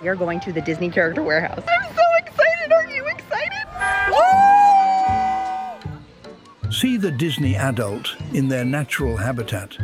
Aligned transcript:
We 0.00 0.08
are 0.08 0.14
going 0.14 0.38
to 0.40 0.52
the 0.52 0.60
Disney 0.60 0.90
Character 0.90 1.22
Warehouse. 1.22 1.64
I'm 1.66 1.94
so 1.94 2.02
excited. 2.18 2.72
Are 2.72 2.86
you 2.86 3.04
excited? 3.06 3.66
See 6.72 6.96
the 6.96 7.10
Disney 7.10 7.56
adult 7.56 8.14
in 8.32 8.48
their 8.48 8.64
natural 8.64 9.16
habitat. 9.16 9.76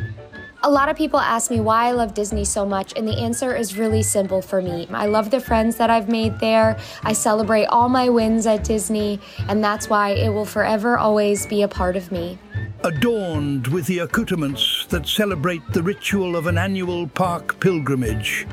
A 0.62 0.70
lot 0.70 0.88
of 0.88 0.96
people 0.96 1.18
ask 1.20 1.50
me 1.50 1.60
why 1.60 1.88
I 1.88 1.90
love 1.90 2.14
Disney 2.14 2.44
so 2.44 2.64
much, 2.64 2.94
and 2.96 3.06
the 3.06 3.18
answer 3.18 3.54
is 3.54 3.76
really 3.76 4.02
simple 4.02 4.40
for 4.40 4.62
me. 4.62 4.86
I 4.92 5.06
love 5.06 5.30
the 5.30 5.40
friends 5.40 5.76
that 5.76 5.90
I've 5.90 6.08
made 6.08 6.38
there. 6.38 6.78
I 7.02 7.12
celebrate 7.12 7.66
all 7.66 7.88
my 7.88 8.08
wins 8.08 8.46
at 8.46 8.64
Disney, 8.64 9.20
and 9.48 9.62
that's 9.62 9.90
why 9.90 10.10
it 10.10 10.30
will 10.30 10.46
forever 10.46 10.96
always 10.96 11.44
be 11.46 11.62
a 11.62 11.68
part 11.68 11.96
of 11.96 12.10
me. 12.12 12.38
Adorned 12.82 13.66
with 13.66 13.86
the 13.86 13.98
accoutrements 13.98 14.86
that 14.90 15.06
celebrate 15.06 15.60
the 15.72 15.82
ritual 15.82 16.36
of 16.36 16.46
an 16.46 16.56
annual 16.56 17.08
park 17.08 17.60
pilgrimage, 17.60 18.46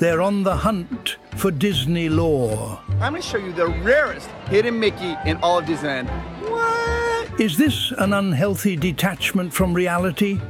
they're 0.00 0.22
on 0.22 0.42
the 0.42 0.56
hunt 0.56 1.18
for 1.36 1.50
Disney 1.50 2.08
lore. 2.08 2.80
I'm 3.00 3.12
going 3.12 3.22
to 3.22 3.22
show 3.22 3.36
you 3.36 3.52
the 3.52 3.68
rarest 3.68 4.28
hidden 4.48 4.80
Mickey 4.80 5.14
in 5.26 5.36
all 5.42 5.58
of 5.58 5.66
Disneyland. 5.66 6.08
What? 6.48 7.38
Is 7.38 7.58
this 7.58 7.92
an 7.98 8.14
unhealthy 8.14 8.76
detachment 8.76 9.52
from 9.52 9.74
reality? 9.74 10.40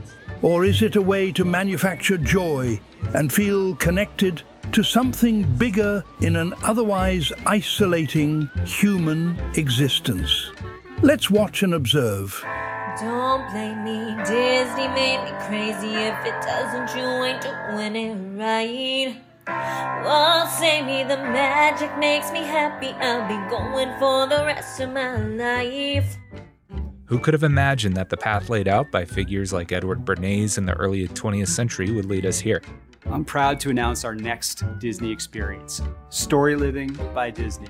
Or 0.41 0.65
is 0.65 0.83
it 0.83 0.95
a 0.95 1.03
way 1.03 1.33
to 1.33 1.45
manufacture 1.45 2.17
joy 2.17 2.81
and 3.13 3.33
feel 3.33 3.75
connected 3.75 4.43
to 4.73 4.85
something 4.85 5.43
bigger 5.57 6.05
in 6.21 6.37
an 6.37 6.55
otherwise 6.63 7.33
isolating 7.45 8.49
human 8.65 9.37
existence? 9.57 10.53
Let's 11.03 11.29
watch 11.29 11.65
and 11.65 11.75
observe. 11.75 12.41
Don't 13.01 13.51
blame 13.51 13.85
me, 13.85 14.15
Disney 14.25 14.89
made 14.89 15.25
me 15.25 15.33
crazy. 15.47 15.95
If 15.95 16.25
it 16.25 16.41
doesn't, 16.43 16.97
you 16.97 17.05
ain't 17.25 17.43
doing 17.43 17.97
it 17.97 18.39
right. 18.39 19.30
Oh, 19.47 20.57
say 20.59 20.83
me 20.83 21.03
the 21.03 21.17
magic 21.17 21.97
makes 21.99 22.31
me 22.33 22.41
happy. 22.41 22.89
I'll 22.89 23.27
be 23.29 23.51
going 23.51 23.99
for 23.99 24.27
the 24.27 24.45
rest 24.45 24.81
of 24.81 24.93
my 24.93 25.17
life. 25.17 26.17
Who 27.07 27.19
could 27.19 27.35
have 27.35 27.43
imagined 27.43 27.97
that 27.97 28.09
the 28.09 28.17
path 28.17 28.49
laid 28.49 28.69
out 28.69 28.91
by 28.93 29.05
figures 29.05 29.53
like 29.53 29.73
Edward 29.73 30.05
Bernays 30.05 30.59
in 30.59 30.67
the 30.67 30.75
early 30.75 31.09
20th 31.09 31.49
century 31.49 31.91
would 31.91 32.05
lead 32.05 32.25
us 32.25 32.39
here? 32.39 32.63
I'm 33.07 33.25
proud 33.25 33.59
to 33.61 33.71
announce 33.71 34.05
our 34.05 34.15
next 34.15 34.63
Disney 34.79 35.11
experience 35.11 35.83
Story 36.11 36.55
Living 36.55 36.93
by 37.13 37.31
Disney. 37.31 37.67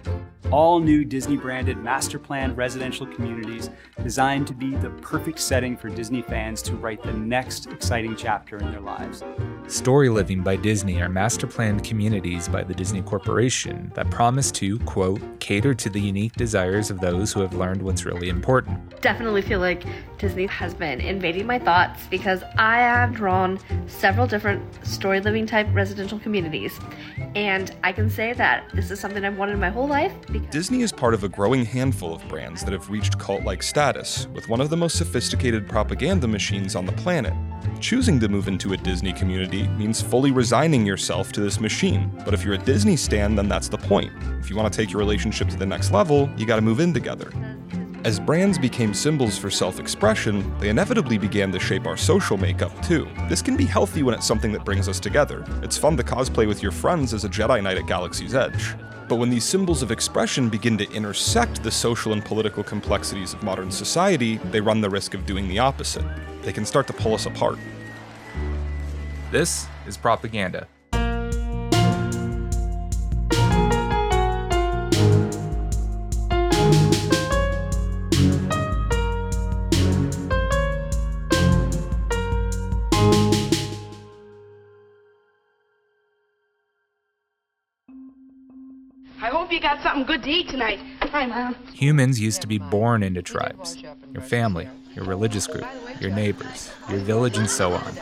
All 0.50 0.80
new 0.80 1.04
Disney 1.04 1.36
branded 1.36 1.78
master 1.78 2.18
planned 2.18 2.56
residential 2.56 3.06
communities 3.06 3.70
designed 4.02 4.46
to 4.48 4.52
be 4.52 4.74
the 4.74 4.90
perfect 4.90 5.38
setting 5.38 5.76
for 5.76 5.88
Disney 5.88 6.20
fans 6.20 6.60
to 6.62 6.74
write 6.74 7.02
the 7.02 7.12
next 7.12 7.68
exciting 7.68 8.16
chapter 8.16 8.58
in 8.58 8.70
their 8.70 8.80
lives. 8.80 9.22
Story 9.70 10.08
Living 10.08 10.42
by 10.42 10.56
Disney 10.56 11.00
are 11.00 11.08
master 11.08 11.46
planned 11.46 11.84
communities 11.84 12.48
by 12.48 12.64
the 12.64 12.74
Disney 12.74 13.02
Corporation 13.02 13.92
that 13.94 14.10
promise 14.10 14.50
to, 14.50 14.80
quote, 14.80 15.20
cater 15.38 15.74
to 15.74 15.88
the 15.88 16.00
unique 16.00 16.32
desires 16.32 16.90
of 16.90 16.98
those 16.98 17.32
who 17.32 17.40
have 17.40 17.54
learned 17.54 17.80
what's 17.80 18.04
really 18.04 18.30
important. 18.30 19.00
Definitely 19.00 19.42
feel 19.42 19.60
like 19.60 19.84
Disney 20.18 20.46
has 20.46 20.74
been 20.74 21.00
invading 21.00 21.46
my 21.46 21.60
thoughts 21.60 22.04
because 22.10 22.42
I 22.58 22.78
have 22.78 23.12
drawn 23.12 23.60
several 23.86 24.26
different 24.26 24.84
story 24.84 25.20
living 25.20 25.46
type 25.46 25.68
residential 25.72 26.18
communities. 26.18 26.76
And 27.36 27.72
I 27.84 27.92
can 27.92 28.10
say 28.10 28.32
that 28.32 28.68
this 28.74 28.90
is 28.90 28.98
something 28.98 29.24
I've 29.24 29.38
wanted 29.38 29.56
my 29.60 29.70
whole 29.70 29.86
life. 29.86 30.12
Disney 30.50 30.82
is 30.82 30.90
part 30.90 31.14
of 31.14 31.22
a 31.22 31.28
growing 31.28 31.64
handful 31.64 32.12
of 32.12 32.26
brands 32.26 32.64
that 32.64 32.72
have 32.72 32.90
reached 32.90 33.20
cult 33.20 33.44
like 33.44 33.62
status, 33.62 34.26
with 34.34 34.48
one 34.48 34.60
of 34.60 34.68
the 34.68 34.76
most 34.76 34.98
sophisticated 34.98 35.68
propaganda 35.68 36.26
machines 36.26 36.74
on 36.74 36.86
the 36.86 36.92
planet. 36.92 37.32
Choosing 37.80 38.20
to 38.20 38.28
move 38.28 38.48
into 38.48 38.72
a 38.72 38.76
Disney 38.76 39.12
community 39.12 39.66
means 39.68 40.02
fully 40.02 40.30
resigning 40.30 40.84
yourself 40.84 41.32
to 41.32 41.40
this 41.40 41.60
machine. 41.60 42.10
But 42.24 42.34
if 42.34 42.44
you're 42.44 42.54
a 42.54 42.58
Disney 42.58 42.96
stan, 42.96 43.34
then 43.34 43.48
that's 43.48 43.68
the 43.68 43.78
point. 43.78 44.12
If 44.40 44.50
you 44.50 44.56
want 44.56 44.72
to 44.72 44.76
take 44.76 44.92
your 44.92 44.98
relationship 44.98 45.48
to 45.48 45.56
the 45.56 45.66
next 45.66 45.90
level, 45.90 46.28
you 46.36 46.46
gotta 46.46 46.62
move 46.62 46.80
in 46.80 46.92
together. 46.92 47.32
As 48.04 48.18
brands 48.18 48.58
became 48.58 48.94
symbols 48.94 49.36
for 49.36 49.50
self 49.50 49.78
expression, 49.78 50.58
they 50.58 50.70
inevitably 50.70 51.18
began 51.18 51.52
to 51.52 51.60
shape 51.60 51.86
our 51.86 51.98
social 51.98 52.38
makeup 52.38 52.72
too. 52.82 53.06
This 53.28 53.42
can 53.42 53.56
be 53.56 53.66
healthy 53.66 54.02
when 54.02 54.14
it's 54.14 54.26
something 54.26 54.52
that 54.52 54.64
brings 54.64 54.88
us 54.88 54.98
together. 54.98 55.44
It's 55.62 55.76
fun 55.76 55.98
to 55.98 56.02
cosplay 56.02 56.48
with 56.48 56.62
your 56.62 56.72
friends 56.72 57.12
as 57.12 57.24
a 57.24 57.28
Jedi 57.28 57.62
Knight 57.62 57.76
at 57.76 57.86
Galaxy's 57.86 58.34
Edge. 58.34 58.74
But 59.10 59.16
when 59.16 59.28
these 59.28 59.44
symbols 59.44 59.82
of 59.82 59.90
expression 59.90 60.48
begin 60.48 60.78
to 60.78 60.88
intersect 60.92 61.64
the 61.64 61.70
social 61.72 62.12
and 62.12 62.24
political 62.24 62.62
complexities 62.62 63.34
of 63.34 63.42
modern 63.42 63.72
society, 63.72 64.36
they 64.52 64.60
run 64.60 64.80
the 64.80 64.88
risk 64.88 65.14
of 65.14 65.26
doing 65.26 65.48
the 65.48 65.58
opposite. 65.58 66.04
They 66.42 66.52
can 66.52 66.64
start 66.64 66.86
to 66.86 66.92
pull 66.92 67.14
us 67.14 67.26
apart. 67.26 67.58
This 69.32 69.66
is 69.84 69.96
propaganda. 69.96 70.68
I 89.22 89.28
hope 89.28 89.52
you 89.52 89.60
got 89.60 89.82
something 89.82 90.04
good 90.04 90.22
to 90.22 90.30
eat 90.30 90.48
tonight. 90.48 90.78
Hi, 91.02 91.26
Mom. 91.26 91.54
Humans 91.74 92.18
used 92.20 92.40
to 92.40 92.46
be 92.46 92.58
born 92.58 93.02
into 93.02 93.20
tribes 93.20 93.76
your 94.14 94.22
family, 94.22 94.66
your 94.94 95.04
religious 95.04 95.46
group, 95.46 95.66
your 96.00 96.10
neighbors, 96.10 96.72
your 96.88 97.00
village, 97.00 97.36
and 97.36 97.48
so 97.48 97.74
on. 97.74 97.94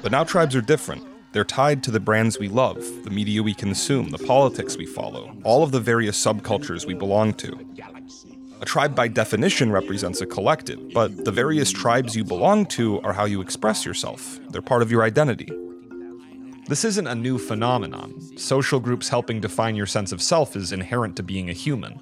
But 0.00 0.12
now 0.12 0.22
tribes 0.22 0.54
are 0.54 0.60
different. 0.60 1.04
They're 1.32 1.44
tied 1.44 1.82
to 1.84 1.90
the 1.90 1.98
brands 1.98 2.38
we 2.38 2.48
love, 2.48 2.76
the 3.02 3.10
media 3.10 3.42
we 3.42 3.52
consume, 3.52 4.10
the 4.10 4.18
politics 4.18 4.76
we 4.76 4.86
follow, 4.86 5.36
all 5.42 5.64
of 5.64 5.72
the 5.72 5.80
various 5.80 6.24
subcultures 6.24 6.86
we 6.86 6.94
belong 6.94 7.34
to. 7.34 7.58
A 8.60 8.64
tribe 8.64 8.94
by 8.94 9.08
definition 9.08 9.72
represents 9.72 10.20
a 10.20 10.26
collective, 10.26 10.92
but 10.92 11.24
the 11.24 11.32
various 11.32 11.72
tribes 11.72 12.14
you 12.14 12.22
belong 12.22 12.66
to 12.66 13.00
are 13.00 13.12
how 13.12 13.24
you 13.24 13.40
express 13.40 13.84
yourself. 13.84 14.38
They're 14.50 14.62
part 14.62 14.82
of 14.82 14.90
your 14.92 15.02
identity. 15.02 15.48
This 16.70 16.84
isn't 16.84 17.08
a 17.08 17.16
new 17.16 17.36
phenomenon. 17.36 18.14
Social 18.38 18.78
groups 18.78 19.08
helping 19.08 19.40
define 19.40 19.74
your 19.74 19.86
sense 19.86 20.12
of 20.12 20.22
self 20.22 20.54
is 20.54 20.70
inherent 20.70 21.16
to 21.16 21.24
being 21.24 21.50
a 21.50 21.52
human. 21.52 21.94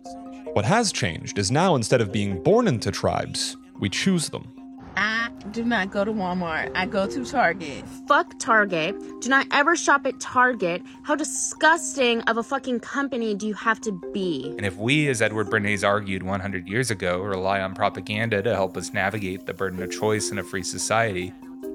What 0.52 0.66
has 0.66 0.92
changed 0.92 1.38
is 1.38 1.50
now 1.50 1.74
instead 1.74 2.02
of 2.02 2.12
being 2.12 2.42
born 2.42 2.68
into 2.68 2.90
tribes, 2.90 3.56
we 3.80 3.88
choose 3.88 4.28
them. 4.28 4.46
I 4.94 5.30
do 5.52 5.64
not 5.64 5.90
go 5.90 6.04
to 6.04 6.12
Walmart. 6.12 6.70
I 6.74 6.84
go 6.84 7.06
to 7.06 7.24
Target. 7.24 7.82
Fuck 8.06 8.38
Target. 8.38 8.94
Do 9.22 9.30
not 9.30 9.46
ever 9.52 9.74
shop 9.74 10.04
at 10.04 10.20
Target. 10.20 10.82
How 11.02 11.14
disgusting 11.14 12.20
of 12.24 12.36
a 12.36 12.42
fucking 12.42 12.80
company 12.80 13.34
do 13.34 13.46
you 13.46 13.54
have 13.54 13.80
to 13.80 13.92
be? 14.12 14.52
And 14.58 14.66
if 14.66 14.76
we, 14.76 15.08
as 15.08 15.22
Edward 15.22 15.46
Bernays 15.46 15.82
argued 15.82 16.22
100 16.22 16.68
years 16.68 16.90
ago, 16.90 17.22
rely 17.22 17.62
on 17.62 17.74
propaganda 17.74 18.42
to 18.42 18.54
help 18.54 18.76
us 18.76 18.92
navigate 18.92 19.46
the 19.46 19.54
burden 19.54 19.82
of 19.82 19.90
choice 19.90 20.30
in 20.30 20.36
a 20.36 20.44
free 20.44 20.62
society, 20.62 21.32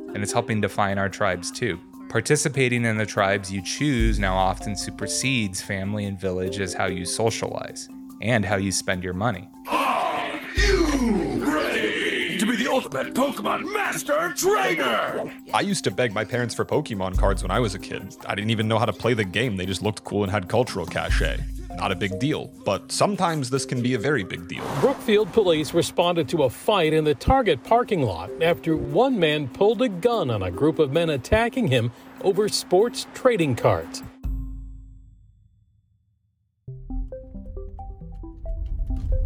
then 0.09 0.21
it's 0.21 0.31
helping 0.31 0.61
define 0.61 0.99
our 0.99 1.09
tribes 1.09 1.49
too. 1.49 1.79
Participating 2.13 2.85
in 2.85 2.95
the 2.95 3.07
tribes 3.07 3.51
you 3.51 3.59
choose 3.59 4.19
now 4.19 4.35
often 4.35 4.75
supersedes 4.75 5.63
family 5.63 6.05
and 6.05 6.19
village 6.19 6.59
as 6.59 6.71
how 6.71 6.85
you 6.85 7.05
socialize 7.05 7.89
and 8.21 8.45
how 8.45 8.55
you 8.55 8.71
spend 8.71 9.03
your 9.03 9.15
money. 9.15 9.49
Are 9.67 10.39
you 10.55 11.43
ready 11.43 12.37
to 12.37 12.45
be 12.45 12.55
the 12.55 12.71
ultimate 12.71 13.15
Pokemon 13.15 13.73
Master 13.73 14.31
Trainer? 14.35 15.33
I 15.55 15.61
used 15.61 15.83
to 15.85 15.89
beg 15.89 16.13
my 16.13 16.23
parents 16.23 16.53
for 16.53 16.63
Pokemon 16.63 17.17
cards 17.17 17.41
when 17.41 17.49
I 17.49 17.59
was 17.59 17.73
a 17.73 17.79
kid. 17.79 18.15
I 18.27 18.35
didn't 18.35 18.51
even 18.51 18.67
know 18.67 18.77
how 18.77 18.85
to 18.85 18.93
play 18.93 19.15
the 19.15 19.25
game, 19.25 19.57
they 19.57 19.65
just 19.65 19.81
looked 19.81 20.03
cool 20.03 20.21
and 20.21 20.31
had 20.31 20.47
cultural 20.47 20.85
cachet. 20.85 21.39
Not 21.75 21.91
a 21.91 21.95
big 21.95 22.19
deal, 22.19 22.51
but 22.65 22.91
sometimes 22.91 23.49
this 23.49 23.65
can 23.65 23.81
be 23.81 23.93
a 23.93 23.99
very 23.99 24.23
big 24.23 24.47
deal. 24.47 24.63
Brookfield 24.79 25.31
police 25.33 25.73
responded 25.73 26.29
to 26.29 26.43
a 26.43 26.49
fight 26.49 26.93
in 26.93 27.03
the 27.03 27.15
Target 27.15 27.63
parking 27.63 28.03
lot 28.03 28.29
after 28.41 28.77
one 28.77 29.19
man 29.19 29.47
pulled 29.47 29.81
a 29.81 29.89
gun 29.89 30.29
on 30.29 30.43
a 30.43 30.51
group 30.51 30.79
of 30.79 30.91
men 30.91 31.09
attacking 31.09 31.67
him 31.67 31.91
over 32.21 32.47
sports 32.47 33.07
trading 33.13 33.55
cards. 33.55 34.03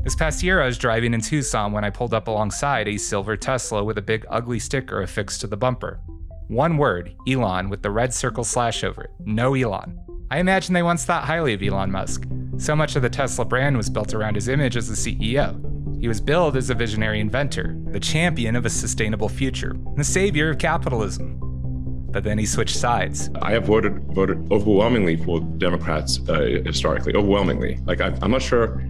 This 0.04 0.16
past 0.16 0.42
year, 0.42 0.62
I 0.62 0.68
was 0.68 0.78
driving 0.78 1.14
in 1.14 1.20
Tucson 1.20 1.74
when 1.74 1.84
I 1.84 1.90
pulled 1.90 2.14
up 2.14 2.30
alongside 2.30 2.88
a 2.88 2.98
silver 2.98 3.36
Tesla 3.36 3.84
with 3.84 3.98
a 3.98 4.02
big 4.02 4.26
ugly 4.30 4.58
sticker 4.58 5.02
affixed 5.02 5.42
to 5.42 5.48
the 5.48 5.58
bumper. 5.58 6.00
One 6.48 6.78
word, 6.78 7.14
Elon, 7.28 7.70
with 7.70 7.82
the 7.82 7.92
red 7.92 8.14
circle 8.14 8.46
slash 8.46 8.86
over 8.86 9.04
it. 9.04 9.12
No 9.26 9.54
Elon. 9.54 10.00
I 10.32 10.40
imagine 10.40 10.74
they 10.74 10.82
once 10.82 11.04
thought 11.04 11.26
highly 11.26 11.54
of 11.54 11.62
Elon 11.62 11.92
Musk. 11.92 12.24
So 12.57 12.75
much 12.75 12.95
of 12.95 13.04
the 13.04 13.09
Tesla 13.09 13.45
brand 13.45 13.77
was 13.77 13.88
built 13.88 14.15
around 14.15 14.33
his 14.33 14.48
image 14.48 14.75
as 14.75 14.88
the 14.88 14.95
CEO. 14.95 15.63
He 16.01 16.07
was 16.07 16.19
billed 16.19 16.57
as 16.57 16.71
a 16.71 16.74
visionary 16.74 17.19
inventor, 17.19 17.75
the 17.92 18.00
champion 18.00 18.56
of 18.56 18.65
a 18.65 18.69
sustainable 18.69 19.30
future, 19.30 19.75
the 19.95 20.04
savior 20.04 20.50
of 20.50 20.57
capitalism. 20.57 21.39
But 22.12 22.24
then 22.24 22.39
he 22.39 22.48
switched 22.48 22.75
sides. 22.75 23.30
I 23.44 23.51
have 23.51 23.65
voted 23.65 24.01
voted 24.15 24.51
overwhelmingly 24.51 25.18
for 25.18 25.39
Democrats 25.39 26.19
uh, 26.30 26.62
historically, 26.65 27.13
overwhelmingly. 27.15 27.80
Like 27.86 28.01
I, 28.01 28.07
am 28.24 28.31
not 28.31 28.42
sure. 28.42 28.83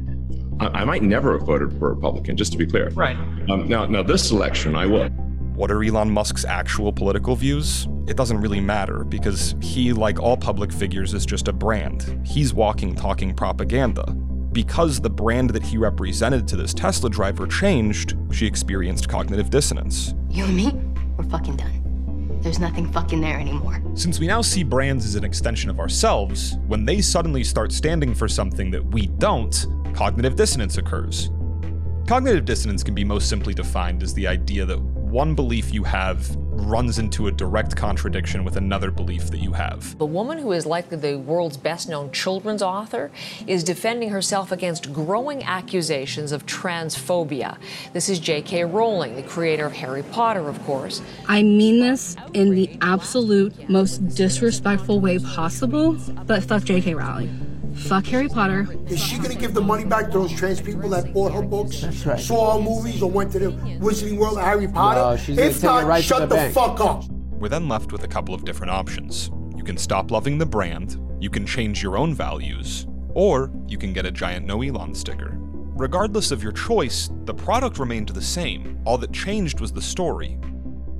I, 0.62 0.68
I, 0.68 0.86
might 0.86 1.04
never 1.04 1.38
have 1.38 1.46
voted 1.46 1.78
for 1.78 1.92
a 1.92 1.94
Republican, 1.96 2.38
just 2.38 2.54
to 2.54 2.58
be 2.58 2.66
clear. 2.66 2.90
Right. 2.92 3.18
Um, 3.50 3.68
now, 3.68 3.86
now 3.86 4.02
this 4.02 4.32
election, 4.32 4.76
I 4.76 4.86
will. 4.86 5.10
What 5.56 5.72
are 5.72 5.84
Elon 5.84 6.10
Musk's 6.10 6.46
actual 6.46 6.94
political 6.94 7.36
views? 7.36 7.88
It 8.08 8.16
doesn't 8.16 8.40
really 8.40 8.62
matter 8.62 9.04
because 9.04 9.54
he, 9.62 9.92
like 9.92 10.20
all 10.20 10.38
public 10.38 10.72
figures, 10.72 11.14
is 11.14 11.26
just 11.26 11.50
a 11.50 11.54
brand. 11.54 12.26
He's 12.26 12.54
walking, 12.54 12.96
talking 12.96 13.34
propaganda. 13.36 14.04
Because 14.54 15.02
the 15.02 15.10
brand 15.10 15.50
that 15.50 15.62
he 15.62 15.78
represented 15.78 16.48
to 16.48 16.56
this 16.56 16.74
Tesla 16.74 17.10
driver 17.10 17.46
changed, 17.46 18.16
she 18.32 18.48
experienced 18.48 19.10
cognitive 19.10 19.50
dissonance. 19.50 20.16
You 20.30 20.46
and 20.46 20.56
me, 20.56 20.72
we're 21.18 21.26
fucking 21.26 21.58
done. 21.58 22.40
There's 22.42 22.60
nothing 22.60 22.90
fucking 22.94 23.20
there 23.20 23.40
anymore. 23.40 23.82
Since 23.94 24.20
we 24.20 24.28
now 24.28 24.42
see 24.42 24.64
brands 24.64 25.06
as 25.06 25.16
an 25.16 25.26
extension 25.26 25.70
of 25.70 25.80
ourselves, 25.80 26.56
when 26.68 26.86
they 26.86 27.02
suddenly 27.02 27.44
start 27.44 27.74
standing 27.74 28.16
for 28.16 28.30
something 28.30 28.72
that 28.72 28.86
we 28.86 29.08
don't, 29.08 29.66
cognitive 29.94 30.38
dissonance 30.38 30.78
occurs. 30.78 31.30
Cognitive 32.08 32.46
dissonance 32.46 32.84
can 32.84 32.96
be 32.96 33.04
most 33.04 33.28
simply 33.28 33.54
defined 33.54 34.02
as 34.02 34.14
the 34.14 34.26
idea 34.26 34.64
that 34.66 34.80
one 34.80 35.36
belief 35.36 35.74
you 35.74 35.84
have 35.84 36.38
runs 36.58 37.00
into 37.00 37.28
a 37.28 37.32
direct 37.32 37.76
contradiction 37.76 38.44
with 38.44 38.58
another 38.58 38.92
belief 38.92 39.30
that 39.32 39.40
you 39.40 39.54
have. 39.54 39.98
The 39.98 40.06
woman 40.06 40.38
who 40.40 40.52
is 40.52 40.66
likely 40.66 40.98
the 40.98 41.18
world's 41.18 41.58
best 41.58 41.88
known 41.90 42.12
children's 42.12 42.62
author 42.62 43.12
is 43.46 43.64
defending 43.64 44.10
herself 44.10 44.52
against 44.52 44.92
growing 44.92 45.44
accusations 45.44 46.32
of 46.32 46.46
transphobia. 46.46 47.58
This 47.94 48.10
is 48.10 48.20
J.K. 48.20 48.66
Rowling, 48.66 49.16
the 49.16 49.24
creator 49.24 49.66
of 49.66 49.74
Harry 49.74 50.04
Potter, 50.04 50.48
of 50.50 50.62
course. 50.64 51.02
I 51.28 51.44
mean 51.44 51.80
this 51.80 52.16
in 52.34 52.52
the 52.52 52.78
absolute 52.82 53.70
most 53.70 54.00
disrespectful 54.16 55.00
way 55.00 55.20
possible, 55.20 55.94
but 56.26 56.44
fuck 56.44 56.64
J.K. 56.64 56.94
Rowling. 56.96 57.57
Fuck 57.78 58.08
Harry 58.08 58.28
Potter. 58.28 58.68
Is 58.88 59.00
she 59.00 59.18
gonna 59.18 59.36
give 59.36 59.54
the 59.54 59.62
money 59.62 59.86
back 59.86 60.06
to 60.08 60.20
those 60.20 60.34
trans 60.34 60.60
people 60.60 60.90
that 60.90 61.14
bought 61.14 61.32
her 61.32 61.42
books, 61.42 61.84
right. 62.06 62.20
saw 62.20 62.58
her 62.58 62.62
movies, 62.62 63.02
or 63.02 63.10
went 63.10 63.32
to 63.34 63.40
the 63.40 63.52
Wizarding 63.80 64.18
World 64.18 64.38
of 64.38 64.44
Harry 64.44 64.68
Potter? 64.68 65.02
No, 65.02 65.18
she's 65.18 65.38
if 65.38 65.64
not, 65.64 65.86
right 65.86 66.04
shut 66.04 66.22
the 66.22 66.26
the, 66.28 66.36
bank. 66.36 66.54
fuck 66.54 66.80
up. 66.80 67.06
We're 67.10 67.50
then 67.50 67.70
left 67.70 67.92
with 67.92 68.04
a 68.04 68.08
couple 68.08 68.34
of 68.34 68.44
different 68.44 68.72
options. 68.72 69.30
You 69.56 69.64
can 69.64 69.78
stop 69.78 70.12
loving 70.12 70.38
the 70.38 70.46
brand, 70.46 71.00
you 71.20 71.30
can 71.30 71.46
change 71.46 71.84
your 71.84 71.98
own 71.98 72.14
values, 72.14 72.88
or 73.10 73.52
you 73.68 73.78
can 73.78 73.94
get 73.94 74.06
a 74.06 74.12
giant 74.12 74.46
No 74.46 74.62
Elon 74.62 74.96
sticker. 74.96 75.38
Regardless 75.76 76.32
of 76.32 76.42
your 76.42 76.54
choice, 76.54 77.12
the 77.26 77.34
product 77.34 77.78
remained 77.78 78.10
the 78.10 78.22
same. 78.22 78.82
All 78.86 78.98
that 78.98 79.14
changed 79.14 79.60
was 79.60 79.72
the 79.72 79.82
story. 79.82 80.40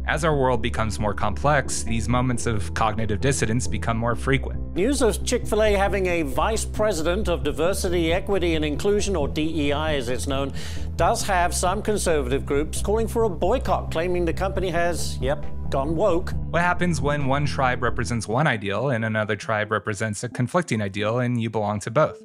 As 0.08 0.24
our 0.24 0.38
world 0.38 0.62
becomes 0.62 1.02
more 1.02 1.14
complex, 1.14 1.84
these 1.84 2.08
moments 2.08 2.46
of 2.46 2.74
cognitive 2.74 3.20
dissonance 3.20 3.68
become 3.68 3.98
more 3.98 4.16
frequent. 4.16 4.74
News 4.74 5.02
of 5.02 5.22
Chick 5.26 5.46
fil 5.46 5.62
A 5.62 5.74
having 5.74 6.06
a 6.06 6.22
vice 6.22 6.64
president 6.64 7.28
of 7.28 7.44
diversity, 7.44 8.14
equity, 8.14 8.56
and 8.56 8.64
inclusion, 8.64 9.18
or 9.18 9.28
DEI 9.28 9.98
as 9.98 10.08
it's 10.08 10.26
known, 10.26 10.54
does 10.96 11.24
have 11.24 11.54
some 11.54 11.82
conservative 11.82 12.46
groups 12.46 12.82
calling 12.82 13.06
for 13.06 13.24
a 13.24 13.30
boycott, 13.30 13.92
claiming 13.92 14.24
the 14.24 14.32
company 14.32 14.70
has, 14.70 15.18
yep, 15.18 15.46
gone 15.70 15.94
woke. 15.94 16.32
What 16.52 16.62
happens 16.62 17.02
when 17.02 17.26
one 17.26 17.46
tribe 17.46 17.84
represents 17.84 18.30
one 18.30 18.48
ideal 18.48 18.92
and 18.92 19.04
another 19.04 19.36
tribe 19.36 19.72
represents 19.72 20.24
a 20.24 20.30
conflicting 20.30 20.82
ideal 20.82 21.20
and 21.20 21.42
you 21.42 21.50
belong 21.50 21.82
to 21.82 21.92
both? 21.92 22.24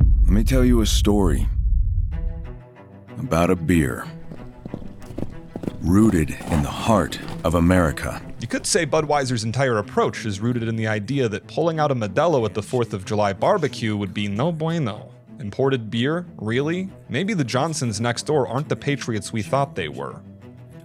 Let 0.00 0.32
me 0.32 0.42
tell 0.42 0.64
you 0.64 0.80
a 0.80 0.86
story 0.86 1.46
about 3.18 3.50
a 3.50 3.56
beer 3.56 4.06
rooted 5.80 6.30
in 6.30 6.62
the 6.62 6.68
heart 6.68 7.18
of 7.44 7.54
America. 7.54 8.20
You 8.40 8.48
could 8.48 8.66
say 8.66 8.84
Budweiser's 8.84 9.44
entire 9.44 9.78
approach 9.78 10.26
is 10.26 10.40
rooted 10.40 10.64
in 10.64 10.76
the 10.76 10.86
idea 10.86 11.28
that 11.28 11.46
pulling 11.46 11.78
out 11.78 11.92
a 11.92 11.94
Modelo 11.94 12.44
at 12.44 12.54
the 12.54 12.60
4th 12.60 12.92
of 12.92 13.04
July 13.04 13.32
barbecue 13.32 13.96
would 13.96 14.12
be 14.12 14.26
no 14.26 14.50
bueno. 14.50 15.12
Imported 15.38 15.90
beer? 15.90 16.26
Really? 16.38 16.88
Maybe 17.08 17.34
the 17.34 17.44
Johnsons 17.44 18.00
next 18.00 18.24
door 18.24 18.48
aren't 18.48 18.68
the 18.68 18.76
patriots 18.76 19.32
we 19.32 19.42
thought 19.42 19.74
they 19.76 19.88
were. 19.88 20.20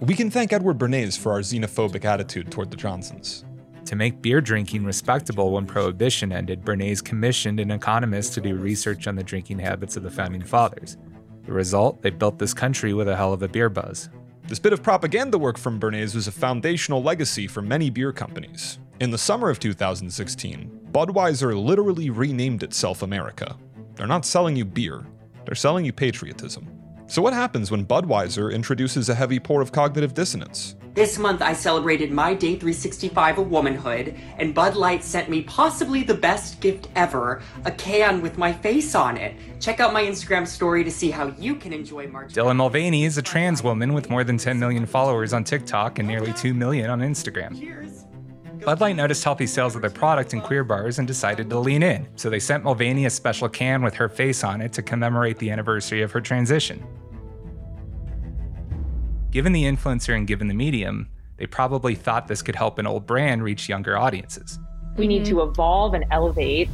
We 0.00 0.14
can 0.14 0.30
thank 0.30 0.52
Edward 0.52 0.78
Bernays 0.78 1.18
for 1.18 1.32
our 1.32 1.40
xenophobic 1.40 2.04
attitude 2.04 2.50
toward 2.50 2.70
the 2.70 2.76
Johnsons. 2.76 3.44
To 3.86 3.96
make 3.96 4.22
beer 4.22 4.40
drinking 4.40 4.84
respectable 4.84 5.52
when 5.52 5.66
Prohibition 5.66 6.32
ended, 6.32 6.64
Bernays 6.64 7.02
commissioned 7.02 7.60
an 7.60 7.70
economist 7.70 8.34
to 8.34 8.40
do 8.40 8.54
research 8.54 9.06
on 9.06 9.16
the 9.16 9.24
drinking 9.24 9.58
habits 9.58 9.96
of 9.96 10.02
the 10.02 10.10
founding 10.10 10.42
fathers. 10.42 10.96
The 11.44 11.52
result, 11.52 12.02
they 12.02 12.10
built 12.10 12.38
this 12.38 12.54
country 12.54 12.94
with 12.94 13.08
a 13.08 13.16
hell 13.16 13.32
of 13.32 13.42
a 13.42 13.48
beer 13.48 13.68
buzz. 13.68 14.08
This 14.46 14.58
bit 14.58 14.72
of 14.72 14.82
propaganda 14.82 15.38
work 15.38 15.58
from 15.58 15.80
Bernays 15.80 16.14
was 16.14 16.28
a 16.28 16.32
foundational 16.32 17.02
legacy 17.02 17.46
for 17.46 17.62
many 17.62 17.90
beer 17.90 18.12
companies. 18.12 18.78
In 19.00 19.10
the 19.10 19.18
summer 19.18 19.50
of 19.50 19.58
2016, 19.58 20.88
Budweiser 20.92 21.60
literally 21.60 22.10
renamed 22.10 22.62
itself 22.62 23.02
America. 23.02 23.56
They're 23.96 24.06
not 24.06 24.24
selling 24.24 24.56
you 24.56 24.64
beer, 24.64 25.04
they're 25.44 25.54
selling 25.54 25.84
you 25.84 25.92
patriotism. 25.92 26.71
So, 27.12 27.20
what 27.20 27.34
happens 27.34 27.70
when 27.70 27.84
Budweiser 27.84 28.50
introduces 28.50 29.10
a 29.10 29.14
heavy 29.14 29.38
pour 29.38 29.60
of 29.60 29.70
cognitive 29.70 30.14
dissonance? 30.14 30.76
This 30.94 31.18
month 31.18 31.42
I 31.42 31.52
celebrated 31.52 32.10
my 32.10 32.32
day 32.32 32.54
365 32.54 33.36
of 33.36 33.50
womanhood, 33.50 34.16
and 34.38 34.54
Bud 34.54 34.76
Light 34.76 35.04
sent 35.04 35.28
me 35.28 35.42
possibly 35.42 36.04
the 36.04 36.14
best 36.14 36.62
gift 36.62 36.88
ever 36.96 37.42
a 37.66 37.70
can 37.72 38.22
with 38.22 38.38
my 38.38 38.50
face 38.50 38.94
on 38.94 39.18
it. 39.18 39.36
Check 39.60 39.78
out 39.78 39.92
my 39.92 40.02
Instagram 40.02 40.46
story 40.46 40.84
to 40.84 40.90
see 40.90 41.10
how 41.10 41.34
you 41.38 41.54
can 41.54 41.74
enjoy 41.74 42.06
March. 42.06 42.32
Dylan 42.32 42.56
Mulvaney 42.56 43.04
is 43.04 43.18
a 43.18 43.22
trans 43.22 43.62
woman 43.62 43.92
with 43.92 44.08
more 44.08 44.24
than 44.24 44.38
10 44.38 44.58
million 44.58 44.86
followers 44.86 45.34
on 45.34 45.44
TikTok 45.44 45.98
and 45.98 46.08
nearly 46.08 46.32
2 46.32 46.54
million 46.54 46.88
on 46.88 47.00
Instagram. 47.00 47.92
Bud 48.64 48.80
Light 48.80 48.96
noticed 48.96 49.22
healthy 49.22 49.46
sales 49.46 49.74
of 49.74 49.82
their 49.82 49.90
product 49.90 50.32
in 50.32 50.40
queer 50.40 50.64
bars 50.64 50.98
and 50.98 51.06
decided 51.06 51.50
to 51.50 51.58
lean 51.58 51.82
in, 51.82 52.08
so 52.16 52.30
they 52.30 52.40
sent 52.40 52.64
Mulvaney 52.64 53.04
a 53.04 53.10
special 53.10 53.50
can 53.50 53.82
with 53.82 53.92
her 53.92 54.08
face 54.08 54.42
on 54.42 54.62
it 54.62 54.72
to 54.72 54.82
commemorate 54.82 55.38
the 55.38 55.50
anniversary 55.50 56.00
of 56.00 56.10
her 56.12 56.20
transition. 56.22 56.82
Given 59.32 59.54
the 59.54 59.64
influencer 59.64 60.14
and 60.14 60.26
given 60.26 60.48
the 60.48 60.54
medium, 60.54 61.08
they 61.38 61.46
probably 61.46 61.94
thought 61.94 62.28
this 62.28 62.42
could 62.42 62.54
help 62.54 62.78
an 62.78 62.86
old 62.86 63.06
brand 63.06 63.42
reach 63.42 63.66
younger 63.66 63.96
audiences. 63.96 64.58
We 64.98 65.06
need 65.06 65.24
to 65.24 65.36
mm-hmm. 65.36 65.50
evolve 65.50 65.94
and 65.94 66.04
elevate 66.10 66.68